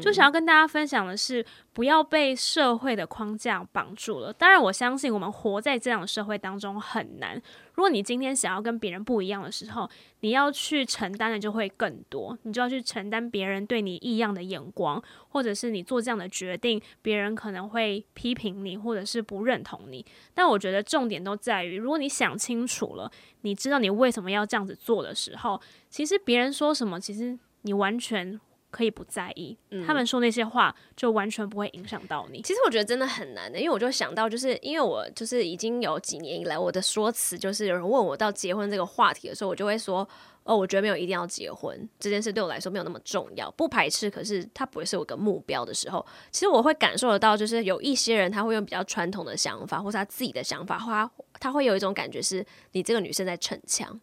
[0.00, 4.32] 就想要跟大家分享的是，不要被社会的框架绑住了。
[4.32, 7.40] 当然，我相信我们活在这样的社会当中很难。
[7.74, 9.88] 如果你今天想要跟别人不一样的时候，
[10.20, 20.04] 你要去承担的就会更多，你就要去承担别人对你异样的眼光，或者是你做这样的决定，别人可能会批评你，或者是不认同你。
[20.34, 23.08] 但我觉得重点都在于，如果你想清楚了，
[23.42, 28.40] 你知道你为什么要这样子做的时候，其实别人说什么，其实你完全。
[28.70, 32.42] 可以不在意，嗯、他们说那些话就完全不会影响到你。
[32.42, 40.06] 其实我觉得真的很难的，因为我就想到，就是因为我就是已经有几年以来，我的说辞就是有人问我到结婚这个话题的时候，我就会说，
[40.44, 53.98] 哦，我觉得没有一定要结婚这件事对我来说没有那么重要，不排斥，可是它不会是我个目标的时候，其实我会感受得到，就是有一些人他会用比较传统的想法，或是他自己的想法，或他他会有一种感觉是你这个女生在逞强。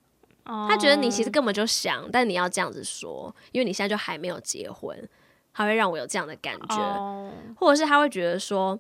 [0.45, 5.09] 他觉得你其实根本就想，但你要这样子说，因为你现在就还没有结婚，
[5.51, 8.79] 他会让我有这样的感觉，或者是他会觉得说，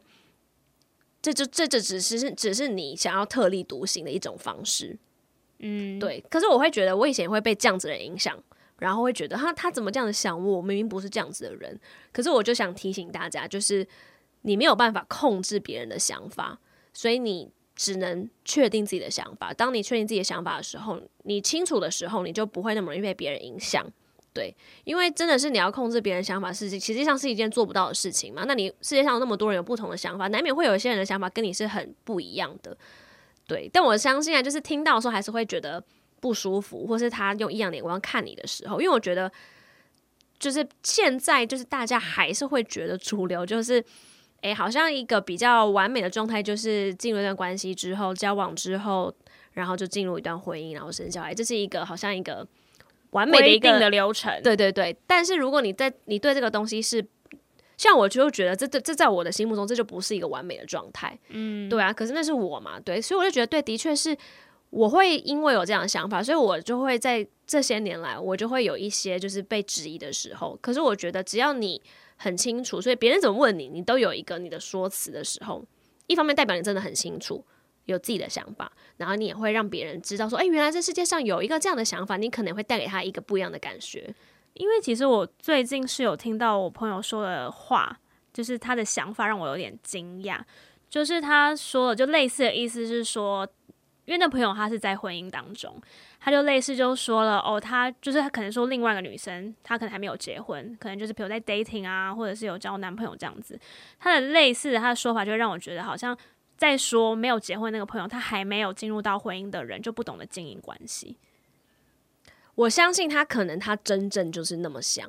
[1.23, 4.95] 这就这这只是只是你想要特立独行的一种方式，
[5.57, 6.23] 嗯，对。
[6.29, 8.37] 可是我会觉得，我以前也会被这样子的人影响，
[8.77, 10.57] 然后会觉得他他怎么这样子想我？
[10.57, 11.79] 我明明不是这样子的人。
[12.13, 13.87] 可是我就想提醒大家，就是
[14.43, 16.59] 你没有办法控制别人的想法，
[16.93, 17.54] 所以你。
[17.75, 19.53] 只能确定自己的想法。
[19.53, 23.85] 当你确定自己的想法的时候，你清楚的时候，你就不会那么容易被别人影响。
[24.33, 28.43] 对，因为真的是你要控制别人想法，事情实际上是一件做不到的事情嘛。
[28.45, 32.77] 那你世界上那么多人有不同的想法，难免会有一些人的想法跟你是很不一样的。
[33.47, 35.83] 对，但我相信啊，就是听到的时候还是会觉得
[36.19, 39.31] 不舒服，或是他用异样的眼光看你的时候，因为我觉得，
[40.37, 43.83] 就是现在就是大家还是会觉得主流就是。
[44.45, 49.11] 诶，好像一个比较完美的状态，就是进入一段关系之后，交往之后，
[49.53, 52.47] 然后就进入一段婚姻，然后生小孩，这是一个好像一个
[53.09, 54.31] 完美的一个的流程。
[54.43, 54.95] 对对对。
[55.07, 57.03] 但是如果你在你对这个东西是，
[57.75, 61.17] 像我就觉得这这这在我的心目中这就不是一个完美的状态。
[61.29, 61.91] 嗯，对啊。
[61.91, 64.15] 可是那是我嘛，对，所以我就觉得对，的确是
[64.69, 70.55] 我会因为有这样的想法，所以我就会在这些年来，我就会有一些就是被质疑的时候。
[70.61, 71.81] 可是我觉得只要你。
[72.15, 75.63] 很清楚，所以别人怎么问你，你都有一个你的说辞的时候，
[76.07, 77.45] 一方面代表你真的很清楚，
[77.85, 84.13] 有自己的想法，然后你也会让别人知道说，诶，原来这世界上有一个这样的想法，你可能会带给他一个不一样的感觉。
[84.53, 87.99] 因为其实我最近是有听到我朋友说的话，
[88.33, 90.39] 就是他的想法让我有点惊讶，
[90.89, 93.47] 就是他说的就类似的意思是说。
[94.05, 95.81] 因为那朋友他是在婚姻当中，
[96.25, 103.59] 他就类似就说了哦，他就是他可能说另外一个女生，她可能还没有结婚，可能就是比如在 dating 啊，或者是有交男朋友这样子。
[103.99, 106.17] 他的类似的他的说法，就让我觉得好像
[106.57, 111.15] 在说没有结婚那个朋友，他还没有进入到婚姻的人就不懂得经营关系。
[112.55, 115.07] 我相信他可能他真正就是那么想，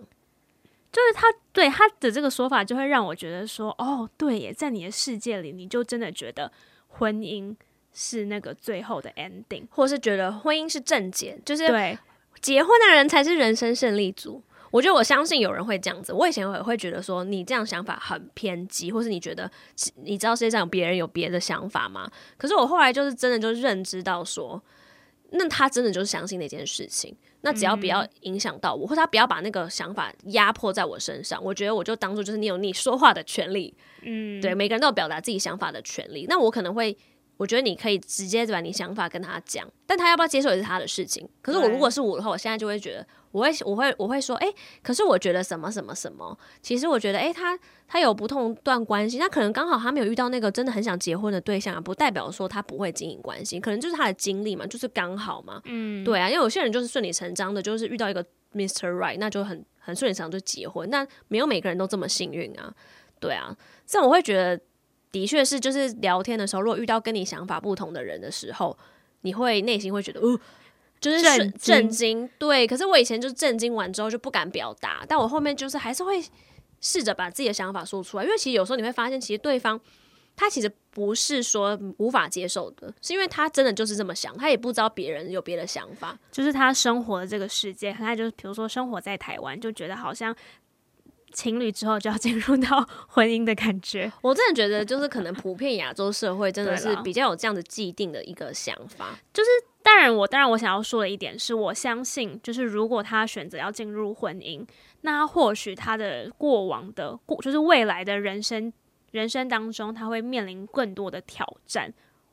[0.92, 6.52] 就是他对他的这个说法，就会让我觉得说哦，对耶，在你的世界里，你就真的觉得
[6.88, 7.56] 婚姻。
[7.98, 11.98] 是那个最后的 ending，或是觉得婚姻是正解，就是对
[12.42, 14.42] 结婚的人才是人生胜利组。
[14.70, 16.12] 我觉得我相信有人会这样子。
[16.12, 19.50] 我以前也会觉得说你这样想法很偏激，或是你觉得
[20.04, 22.10] 你知道世界上有别人有别的想法吗？
[22.36, 24.62] 可是我后来就是真的就认知到说，
[25.30, 27.16] 那他真的就是相信那件事情。
[27.40, 33.74] 那只要不要影响到我，嗯、或者他不要把那个想法压迫在我身上，我觉得我就当做就是你有你说话的权利。
[34.02, 36.26] 嗯，对，每个人都有表达自己想法的权利。
[36.28, 36.94] 那我可能会。
[37.36, 41.28] 我觉得你可以直接把你想法跟他讲，但他要不要接受也是他的事情。
[41.42, 58.90] 可是我如果是我的话，我现在就会觉得，我会我会我会说，哎、欸，可是我觉得什么什么什么，其实我觉得，哎、欸，他他有不同段关系，那可能刚好他没有遇到那个真的很想结婚的对象，不代表说他不会经营关系，可能就是他的经历嘛，就是刚好嘛，嗯，对啊，因为有些人就是顺理成章的，就是遇到一个 Mr.
[58.90, 62.72] Right，那就很很顺理成章就结婚，那没有每个人都这么幸运啊，
[63.20, 63.54] 对啊，
[63.86, 64.58] 这样我会觉得。
[65.16, 68.76] 的确是，就是聊天的时候，如果遇到跟你想法不同的人的时候，
[69.22, 70.40] 你会内心会觉得，哦、呃，
[71.00, 72.28] 就是震震惊。
[72.38, 76.22] 对，可是我以前就是震惊完之后就不敢表达，但我后面就是还是会
[76.82, 79.80] 试着把自己的想法说出来，因为其实有时候你会发现，其实对方
[80.36, 90.36] 他其实不是说无法接受的，是因为他真的就是这么想，他也不知道别人有别的想法，就是他生活的这个世界，他就是比如说生活在台湾，就觉得好像。
[91.32, 99.50] 情侣之后就要进入到 婚姻的感觉，我真的觉得就是可能普遍亚洲社会真的是比较有这样的既定的一个想法，就是
[99.82, 104.66] 当然，我当然我想要说的一点是，我相信就是如果他选择要进入婚姻，
[105.02, 108.72] 那或许他的过往的过，就是未来的人生
[109.10, 111.92] 人生当中，他会面临更多的挑战。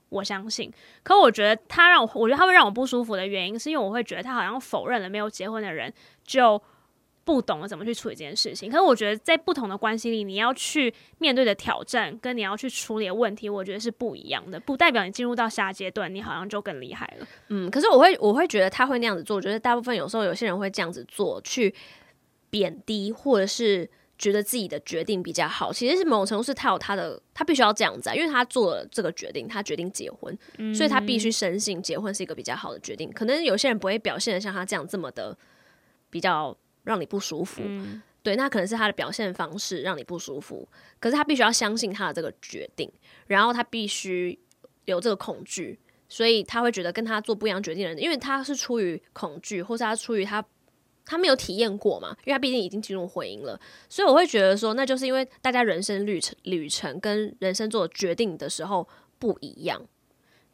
[0.09, 0.71] 我相信，
[1.03, 5.91] 可我觉得他让我，我觉得他会让我不舒服的原因，是因为我会觉得他好像否认了没有结婚的人
[6.23, 6.61] 就。
[7.25, 14.59] 不懂得怎么去处理这件事情，可是我觉得在不同的关系里，你要去面对的挑战跟你要去处理的问题，我觉得是不一样的。
[14.59, 17.27] 不代表你进入到下阶段，你好像就更厉害了。
[17.47, 21.73] 嗯，可是我会我会觉得他会那样子做，我觉得大部分有时候有些人会这样子做，去
[22.49, 25.71] 贬低或者是觉得自己的决定比较好。
[25.71, 33.09] 其实是某种程度是他有他的，他必须要这样子啊，因为他做了这个决定，他决定结婚，嗯，所以他必须深信结婚是一个比较好的决定。
[33.13, 35.37] 可能有些人不会表现的像他这样这么的
[36.09, 36.57] 比较。
[36.83, 40.67] 让你不舒服，嗯，对，那可能是他的表现方式让你不舒服。
[40.99, 42.91] 可是他必须要相信他的这个决定，
[43.27, 44.37] 然后他必须
[44.85, 50.43] 有这个恐惧，所以他会觉得跟他做不一样决定的人，因为他是出于恐惧，或是他出于他
[51.05, 58.87] 他没有体验过嘛，因为他毕竟已经进入婚姻了，所以我会觉得说，那就是因为大家人生旅程旅程跟人生做决定的时候
[59.19, 59.85] 不一样。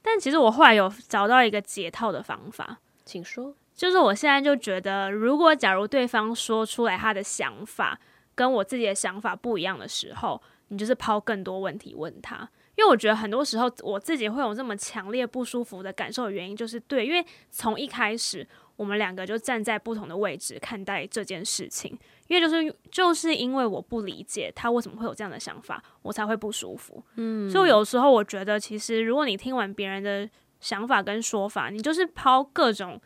[0.01, 3.53] 但其实我后来有找到一个解套的方法，请说。
[3.79, 7.97] 就是我现在就觉得，如果假如对方说出来他的想法
[8.35, 12.39] 跟我自己的想法不一样的时候，你就是抛更多问题问他，
[12.75, 27.01] 因为我觉得很多时候我自己会有这么强烈不舒服的感受的原因，就是对，因为从一开始我们两个就站在不同的位置看待这件事情，因为就是就是因为我不理解他为什么会有这样的想法，我才会不舒服。
[27.15, 32.99] 嗯，所以有时候我觉得，其实如果你听完别人的想法跟说法，你就是抛各种。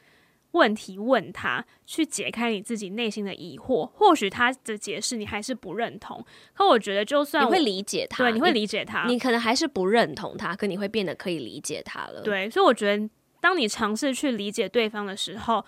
[0.54, 3.86] 问题问他，去解开你自己内心的疑惑。
[3.94, 12.22] 或许他的解释你还是不认同，可我觉得就算你会理解他，对，你会理解他，你，你可能还是不认同他，可你会变得可以理解他了。
[12.22, 13.10] 对，所以我觉得，
[13.42, 15.66] 当你尝试去理解对方的时候，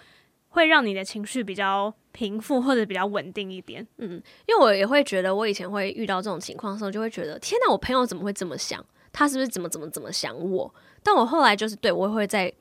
[0.49, 3.85] 会让你的情绪比较平复或者比较稳定一点。
[3.97, 8.85] 嗯，因为我也会觉得，我以前会遇到这种情况的时候，就会觉得，天哪，我朋友怎么会这么想？
[9.11, 10.73] 他是不是怎么怎么怎么想我？
[11.01, 12.53] 但我后来就是，对，我会在。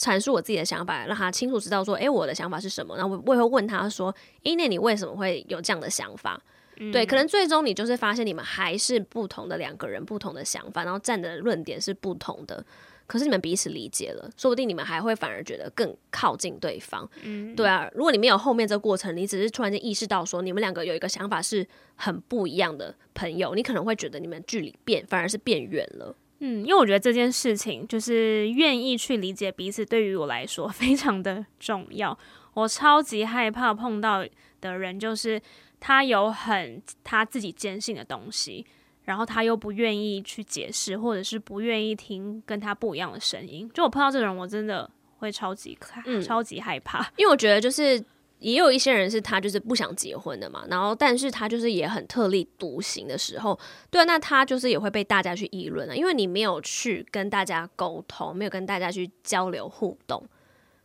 [0.00, 2.96] 阐述我自己的想法，让他清楚知道说，诶、欸，我的想法是什么。
[2.96, 4.10] 然后我我也会问他说，
[4.44, 6.42] 诶、欸，那你为什么会有这样的想法？
[6.78, 12.64] 嗯、对，可能最终你就是发现你们还是不同的两个人，不同的想法，然后站的论点是不同的。
[13.06, 17.06] 可是你们彼此理解了，说不定你们还会反而觉得更靠近对方。
[17.22, 17.90] 嗯，对啊。
[17.92, 26.14] 如果你没有后面这个过程，你只是突然间意识到说，你们两个有一个想法是很不一样的朋友，你可能会觉得你们距离变反而是变远了。
[26.40, 32.18] 嗯，因为我觉得这件事情就是愿意去理解彼此，对于我来说 非常的重要。
[32.54, 34.24] 我超级害怕碰到
[34.60, 35.40] 的人，就是
[35.78, 38.66] 他有很他自己坚信的东西，
[39.04, 43.70] 然后他又不愿意去解释，或者是不愿意听跟他不一样的声音。
[43.72, 48.02] 就我碰到这种人，我真的会超级嗯，超级害怕，因为我觉得就是。
[48.40, 53.58] 也有一些人是他就是不想结婚的嘛，然后但是他就是也很特立独行的时候，
[53.90, 60.24] 对啊，那他就是也会被大家去议论啊，因为你没有去跟大家沟通，没有跟大家去交流互动，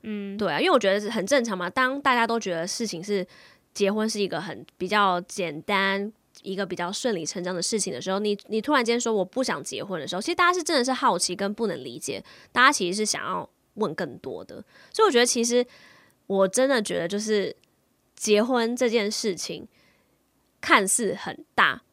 [0.04, 3.26] 嗯，对啊，因为我觉得是很正常嘛，当大家都觉得事情是
[3.74, 14.56] 结婚是一个很比较简单、一个比较顺理成章的事情的时候，你你突然间说我不想结婚的时候，其实大家是真的是好奇跟不能理解，大家其实是想要问更多的，
[14.92, 15.66] 所以我觉得其实。
[16.28, 17.56] 我真的觉得，就是
[18.16, 19.68] 结婚这件事情
[20.60, 21.84] 看似很大，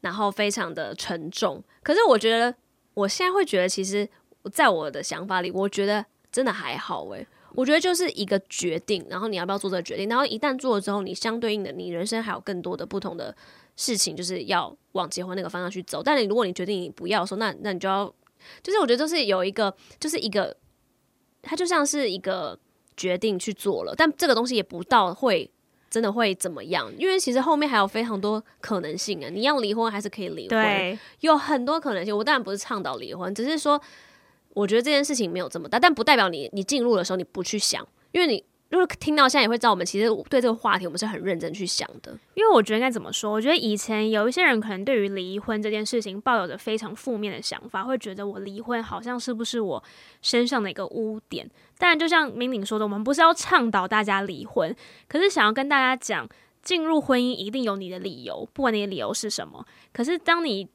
[0.00, 1.62] 然后非常的沉重。
[1.82, 2.54] 可是我觉得，
[2.94, 4.08] 我现在会觉得，其实
[4.52, 7.26] 在我的想法里，我觉得真的还好诶。
[7.54, 10.08] 我觉得就是一个决定，然后你要不要做这个决定？
[10.08, 13.34] 然后一旦做了之后，你相对应的，你人生还有更多的不同的
[13.74, 16.00] 事情，就是要往结婚那个方向去走。
[16.00, 18.06] 但你如果你决定你不要说，那那你就要，
[18.62, 20.56] 就是我觉得就是有一个，就是一个，
[21.42, 22.56] 它就像是一个。
[22.96, 25.50] 决定去做了，但这个东西也不到会
[25.88, 29.28] 真的会怎么样，因为其实后面还有非常多可能性啊！
[29.30, 32.16] 你要离婚还是可以离婚，有很多可能性。
[32.16, 33.80] 我当然不是倡导离婚，只是说
[34.54, 38.44] 我觉得这件事情没有这么大，但不代表你你进入的时候你不去想，因为你。
[38.70, 42.16] 如果听到现在也会知道，我们其实对这个话题我们是很认真去想的。
[42.34, 43.32] 因为我觉得应该怎么说？
[43.32, 49.82] 我觉得以前有一些人可能对于离婚这件事情抱有着非常负面的想法，会觉得我离婚好像是不是我
[50.22, 51.50] 身上的一个污点。
[51.78, 54.74] 但，就像明敏说的，我们不是要倡导大家离婚，
[55.08, 56.28] 可是想要跟大家讲，
[56.62, 59.66] 进入婚姻一定有你的理由，不管你的理由是什么。
[59.92, 60.68] 可是当你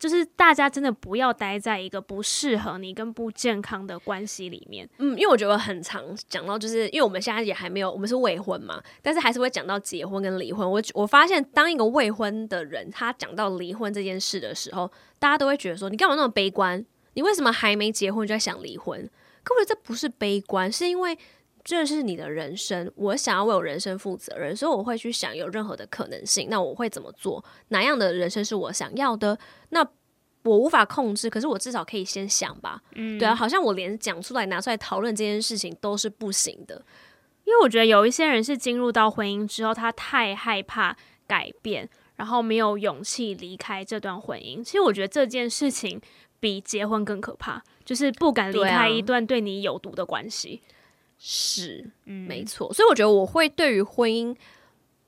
[0.00, 4.88] 就是大家真的不要待在一个不适合你跟不健康的关系里面。
[4.96, 10.68] 嗯，因为我觉得很常讲到，就是因为我们现在也还没有，我们是未婚嘛，但是还是会讲到结婚跟离婚。
[10.68, 16.82] 我我发现，当一个未婚的人他讲到离婚这件事的时候，大家都会觉得说，你干嘛那么悲观？
[17.12, 19.06] 你为什么还没结婚就在想离婚？
[19.42, 21.18] 可我觉得这不是悲观，是因为
[21.62, 26.48] 这是你的人生，我想要为我人生负责任，所以我会去想有任何的可能性。
[26.50, 27.44] 那我会怎么做？
[27.68, 29.38] 哪样的人生是我想要的？
[29.68, 29.86] 那
[30.44, 32.80] 我无法控制，可是我至少可以先想吧。
[32.94, 36.82] 嗯，对啊，好像我连讲出来、拿出来讨论这件事情都是不行的，
[37.44, 40.96] 因为我觉得有一些人是进入到婚姻之后，他太害怕
[41.26, 41.86] 改变，
[42.16, 44.64] 然后没有勇气离开这段婚姻。
[44.64, 46.00] 其实我觉得这件事情
[46.40, 50.62] 比结婚更可怕，就是不敢离开一段对你有毒的关系。
[51.20, 52.72] 是，嗯，没错。
[52.74, 54.34] 所以我觉得我会对于婚姻。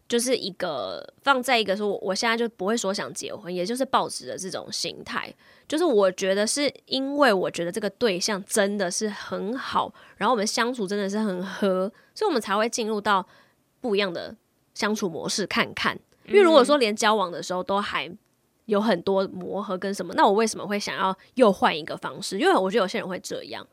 [0.09, 5.35] 就是一个放在一个说，我我现在就不会说想结婚，也就是抱持的这种心态。
[5.67, 13.27] 就是我觉得是因为我觉得这个对象真的是很好，然后我们相处真的是很合，所以我们才会进入到
[13.81, 14.37] 不一样的
[14.75, 15.99] 相处模式看看。
[16.27, 18.15] 因为如果说连交往的时候都还
[18.67, 22.39] 有很多磨合跟什么，那我为什么会想要又换一个方式？
[22.39, 23.67] 因为我觉得有些人会这样。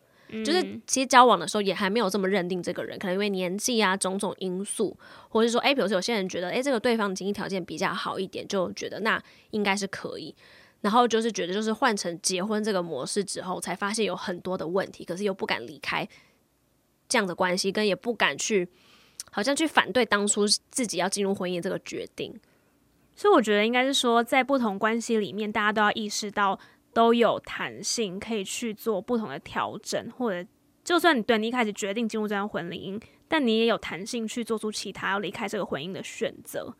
[0.45, 4.95] 就是其实交往的时候也还没有这么认定这个人，可能因为年纪啊种种因素，
[5.27, 9.19] 或者是说，哎，比如说有些人觉得，哎，这个对方的经济条件比较好一点，就觉得那
[9.49, 10.35] 应该是可以，
[10.81, 16.07] 然后就是觉得就是换成结婚这个模式之后，才发现有很多的问题，可是又不敢离开
[17.07, 18.67] 这样的关系，跟也不敢去，
[19.31, 22.39] 好像去反对当初自己要进入婚姻这个决定，
[23.15, 26.59] 所以我觉得应该是说，在不同关系里面，大家都要意识到。
[26.93, 30.47] 都有弹性，可以去做不同的调整，或者
[30.83, 36.73] 就算你对你一开始决定进入这段婚姻，但你也有弹性去做出其他要离开这个婚姻的选择。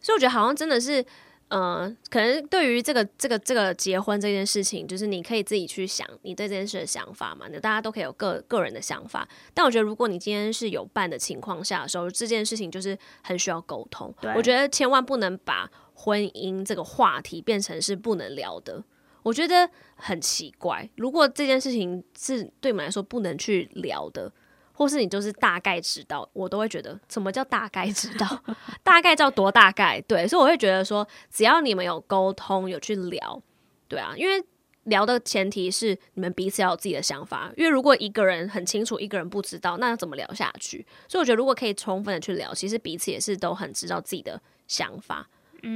[0.00, 1.04] 所以我觉得好像真的是，
[1.48, 9.28] 呃，可能对于这个这个这个结婚这件事情，就是你可以自己去想你对这件事的想法嘛，那大家都可以有个个人的想法。
[9.52, 14.14] 但我觉得如果你今天是有伴的情况下的时候，这件事情就是很需要沟通。
[14.36, 18.84] 我觉得千万不能把婚姻这个话题变成是不能聊的。
[19.28, 24.32] 我觉得很奇怪，如果这件事情是对我们来说不能去聊的，
[24.72, 28.42] 或是你就是大概知道，我都会觉得什么叫大概知道？
[28.82, 30.00] 大概叫多大概？
[30.00, 33.42] 对，所以我会觉得说，只要你们有沟通，有去聊，
[33.86, 34.42] 对啊，因为
[34.84, 40.86] 聊的前提是你们彼此要有自己的想法，因为如果一个人很清楚，一个人不知道，那要怎么聊下去？
[41.06, 45.28] 所以我觉得如果可以充分的去聊，其实彼此也是都很知道自己的想法。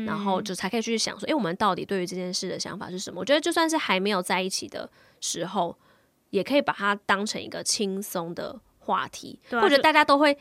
[0.06, 3.20] 然后就才可以去想说，哎，我们到底对于这件事的想法是什么？
[3.20, 4.88] 我觉得就算是还没有在一起的
[5.20, 5.76] 时候，
[6.30, 9.38] 也可以把它当成一个轻松的话题。
[9.50, 10.36] 或者大家都会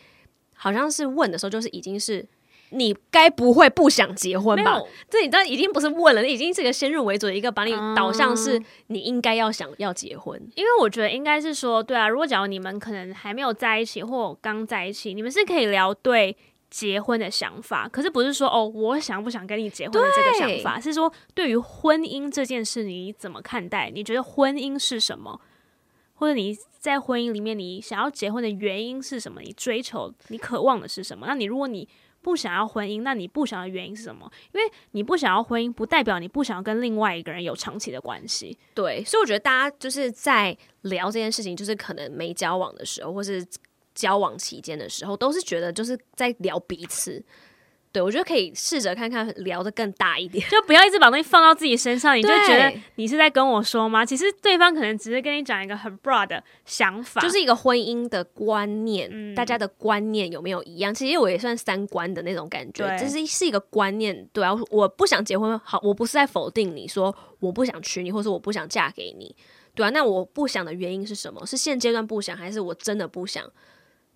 [0.55, 2.25] 好像是问的时候，就是已经是
[2.69, 4.79] 你该不会不想结婚吧？
[5.09, 10.39] 这你知道已经不是问了，已经是一个先入为主的一个把你导向是你应该要想要结婚。
[10.39, 16.37] 嗯，因为我觉得应该是说，对啊，如果假如你们可能还没有在一起或刚在一起，你们是可以聊对。
[16.71, 23.91] 结婚的想法，可是不是说哦，我想不想跟你结婚的这个想法，是说对于婚姻这件事你怎么看待？
[23.93, 25.41] 你觉得婚姻是什么？
[26.15, 29.41] 或者你在婚姻里面你想要结婚的原因是什么？
[29.41, 31.27] 你追求、你渴望的是什么？
[31.27, 31.85] 那你如果你
[32.21, 34.31] 不想要婚姻，那你不想要的原因是什么？
[34.53, 38.57] 因为你不想要婚姻，不代表你不想要跟另外一个人有长期的关系。
[38.73, 43.45] 对，所以我觉得大家就是在聊这件事情，就是可能没交往的时候，或是。
[44.01, 47.23] 交往期间的时候，都是觉得就是在聊彼此。
[47.93, 52.17] 对，我觉得可以试着看看聊的更大一点， 就不要一直把东西放到自己身上。
[52.17, 54.05] 你就觉得你是在跟我说吗？
[54.05, 60.93] 其实对方可能只是跟你讲一个很 broad 的想法，就是一个婚姻的观念，嗯、大家的观念有没有一样？
[60.93, 64.25] 其实我也算三观的那种感觉，这是是一个观念。
[64.31, 69.35] 对啊，我不想结婚，好，我不是在否定你说我不想娶你，或是我不想嫁给你，
[69.75, 71.45] 对啊，那我不想的原因是什么？
[71.45, 73.43] 是现阶段不想，还是我真的不想？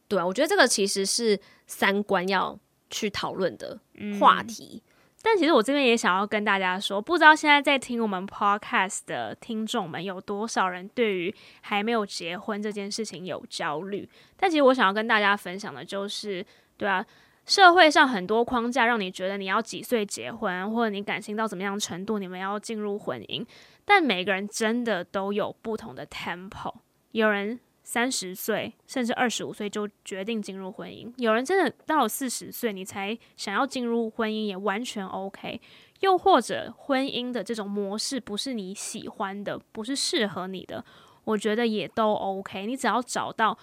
[0.08, 2.58] 对啊，我觉得这个其实是三观要
[2.90, 3.80] 去讨论的
[4.20, 4.84] 话题。
[4.86, 4.92] 嗯，
[5.24, 14.08] 但其实我这边也想要跟大家说，不知道现在在听我们 podcast 的听众们有多少人对于还没有结婚这件事情有焦虑。
[14.38, 16.46] 但其实我想要跟大家分享的就是，
[16.78, 17.04] 对啊，
[17.48, 23.44] 社会上很多框架让你觉得你要几岁结婚，或者你感情到怎么样程度，你们要进入婚姻。
[23.84, 26.76] 但每个人真的都有不同的 tempo，
[27.12, 27.60] 有人。
[27.86, 35.62] 三十岁甚至二十五岁就决定进入婚姻，有人真的到了四十岁你才想要进入婚姻也完全 OK。
[36.00, 40.84] 又或者婚姻的这种模式不是你喜欢的，不是适合你的，
[41.26, 42.66] 我觉得也都 OK。
[42.66, 43.58] 你只要找到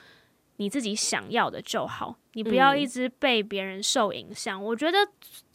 [0.56, 4.60] 你自己想要的就好，你不要一直被别人受影响。
[4.60, 4.64] 嗯。
[4.64, 4.98] 我觉得，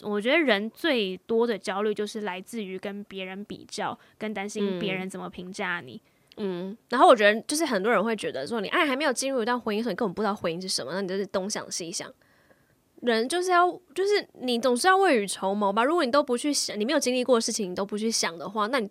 [0.03, 5.93] 我觉得人最多的焦虑就是来自于跟别人比较，跟担心别人怎么评价你。
[5.93, 12.12] 嗯嗯，然后我觉得就是很多人会觉得说，你爱还没有进入一段婚姻，所以你根本不知道婚姻是什么，那你就是东想西想。
[13.02, 15.84] 人就是要，就是你总是要未雨绸缪吧。
[15.84, 18.90] 如果你都不去想，你没有经历过的事情，你都不去想的话，那你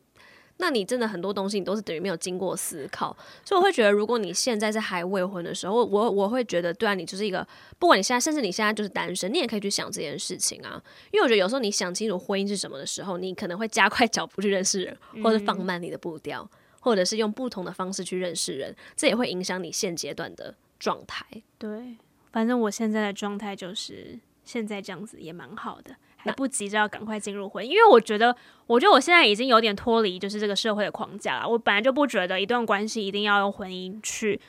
[0.59, 3.17] 那你真的很多东西你都是等于没有经过思考。
[3.45, 7.47] 所以我会觉得，如果你现在是还未婚的时候，我我会觉得，对啊，你就是一个，
[7.81, 10.81] 不管你现在，甚至你现在就是单身，你也可以去想这件事情啊。
[11.11, 16.49] 因为我觉得有时候你想清楚婚姻是什么的时候，你可能会加快 脚步去认识人，或者放慢你的步调，
[16.87, 21.27] 或者是用不同的方式去认识人，这也会影响你现阶段的状态。
[21.59, 21.97] 对，
[22.31, 25.97] 反正我现在的状态就是现在这样子也蛮好的。
[26.19, 28.37] 还不急着要赶快进入婚姻，因为我觉得，
[28.69, 31.49] 我觉得我现在已经有点脱离就是这个社会的框架了。
[31.49, 34.41] 我本来就不觉得一段关系一定要用婚姻去，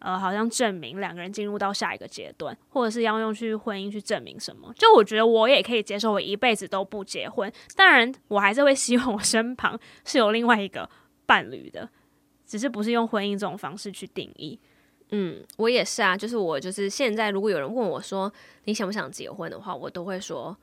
[0.00, 4.72] 呃，好像证明两个人进入到下一个阶段，或者是要用去婚姻去证明什么。
[4.76, 7.52] 就我觉得我也可以接受，我一辈子都不结婚。
[7.76, 10.88] 当然，我还是会希望我身旁是有另外一个
[11.26, 11.88] 伴侣的，
[12.46, 14.58] 只是不是用婚姻这种方式去定义。
[15.10, 18.32] 嗯，我也是啊，就是我就是现在，如果有人问我说
[18.64, 20.56] 你想不想结婚的话，我都会说。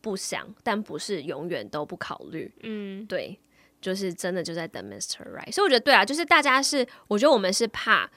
[0.00, 2.50] 不想，但不是永远都不考虑。
[2.62, 3.36] 嗯，对，
[3.80, 5.24] 就是真的就在等 Mr.
[5.24, 5.52] Right。
[5.52, 8.08] 所以我觉得对啊，就是大家是，我觉得我们是怕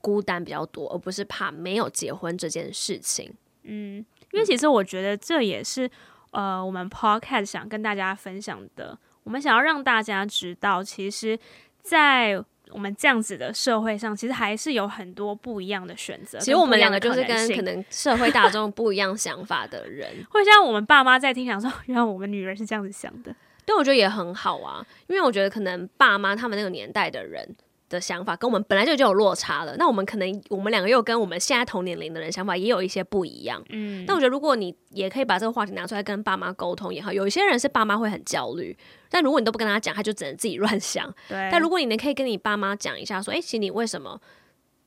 [0.00, 3.34] 孤单比较多，而不是怕没有结婚这件事情。
[3.64, 3.96] 嗯，
[4.30, 5.90] 因为其实我觉得这也是
[6.30, 8.96] 呃，我们 Podcast 想跟大家分享的。
[9.28, 11.38] 我们想要让大家知道，其实，
[11.82, 16.38] 在我们这样子的社会上，其实还是有很多不一样的选择。
[16.38, 23.36] 其实我们两个就是跟可能社会大众不一样想法的人， 会像我们爸妈在听讲说， 原来我们女人是这样子想的。
[23.66, 27.54] 对，我觉得也很好啊，因为我觉得可能爸妈他们那个年代的人。
[27.90, 33.64] 的想法跟我们本来就就有落差了，那我们可能我们两个又跟我们现在同年龄的人想法也有一些不一样。
[33.70, 38.76] 嗯，那我觉得如果你也可以把这个话题拿出来跟爸妈沟通也好，有一些人是爸妈会很焦虑，
[39.10, 41.12] 但如果你都不跟他讲，他就只能自己乱想。
[41.28, 44.20] 对，但如果你能可以跟你爸妈讲一下，说，哎，其实你为什么？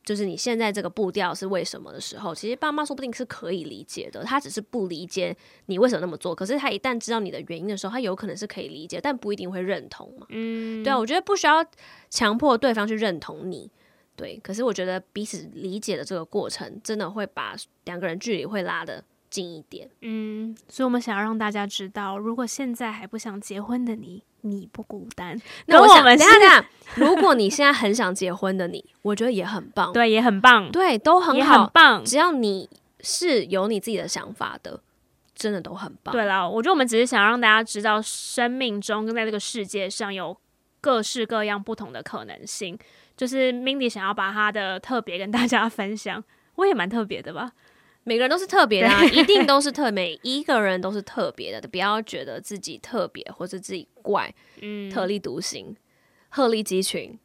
[0.04, 5.34] 就是你现在这个步调是为什么的时候，其实爸妈说不定是可以理解的，他只是不理解
[5.68, 6.34] 你为什么那么做。
[6.34, 10.26] 可是他一旦知道你的原因的时候，他有可能是可以理解，但不一定会认同嘛。
[10.30, 11.64] 嗯，对啊，我觉得不需要
[12.10, 13.70] 强迫对方去认同你，
[14.16, 14.40] 对。
[14.44, 17.56] 可是我觉得彼此理解的这个过程，真的会把
[17.86, 19.90] 两个人距离会拉得近一点。
[20.02, 24.22] 嗯，所以我们想要让大家知道，如果现在还不想结婚的你。
[24.44, 26.66] 你不孤单，那我想我们等下等下，
[26.96, 32.04] 如果你现在很想结婚的你，我觉得也很棒，对，也很棒，对，都很好，很棒。
[32.04, 32.68] 只要你
[33.02, 34.82] 是有你自己的想法的，
[35.36, 36.12] 真的都很棒。
[36.12, 40.36] 对啦，我觉得我们只是想让大家知道，生命中跟在这个世界上有
[40.82, 42.76] 各式各样不同的可能性。
[43.16, 46.24] 就是 Mindy 想要把她的特别跟大家分享，
[46.56, 47.52] 我也蛮特别的吧。
[48.04, 55.76] 每个人都是特别的啊，一定都是特，每一个人都是特别的，不要觉得自己特别或者自己怪，嗯，特立独行，
[56.30, 57.18] 鹤立鸡群，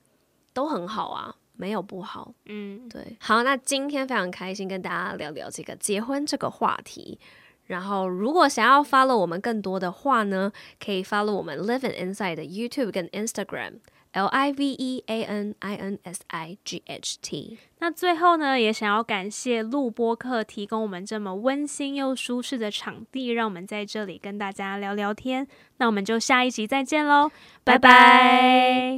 [0.53, 3.17] 都很好啊，没有不好，嗯，对。
[3.19, 7.19] 好，那今天非常开心跟大家聊聊这个结婚这个话题。
[7.67, 13.81] 然后，如果想要 follow 我们更多的话呢，可以 follow 我们 Living Insight 的 YouTube 跟 Instagram。
[14.17, 17.59] L I V E A N I N S I G H T。
[17.81, 25.47] 那最后呢，也想要感谢录播客提供我们这么温馨又舒适的场地，让我们在这里跟大家聊聊天。
[25.77, 27.31] 那我们就下一集再见喽，
[27.63, 28.95] 拜拜。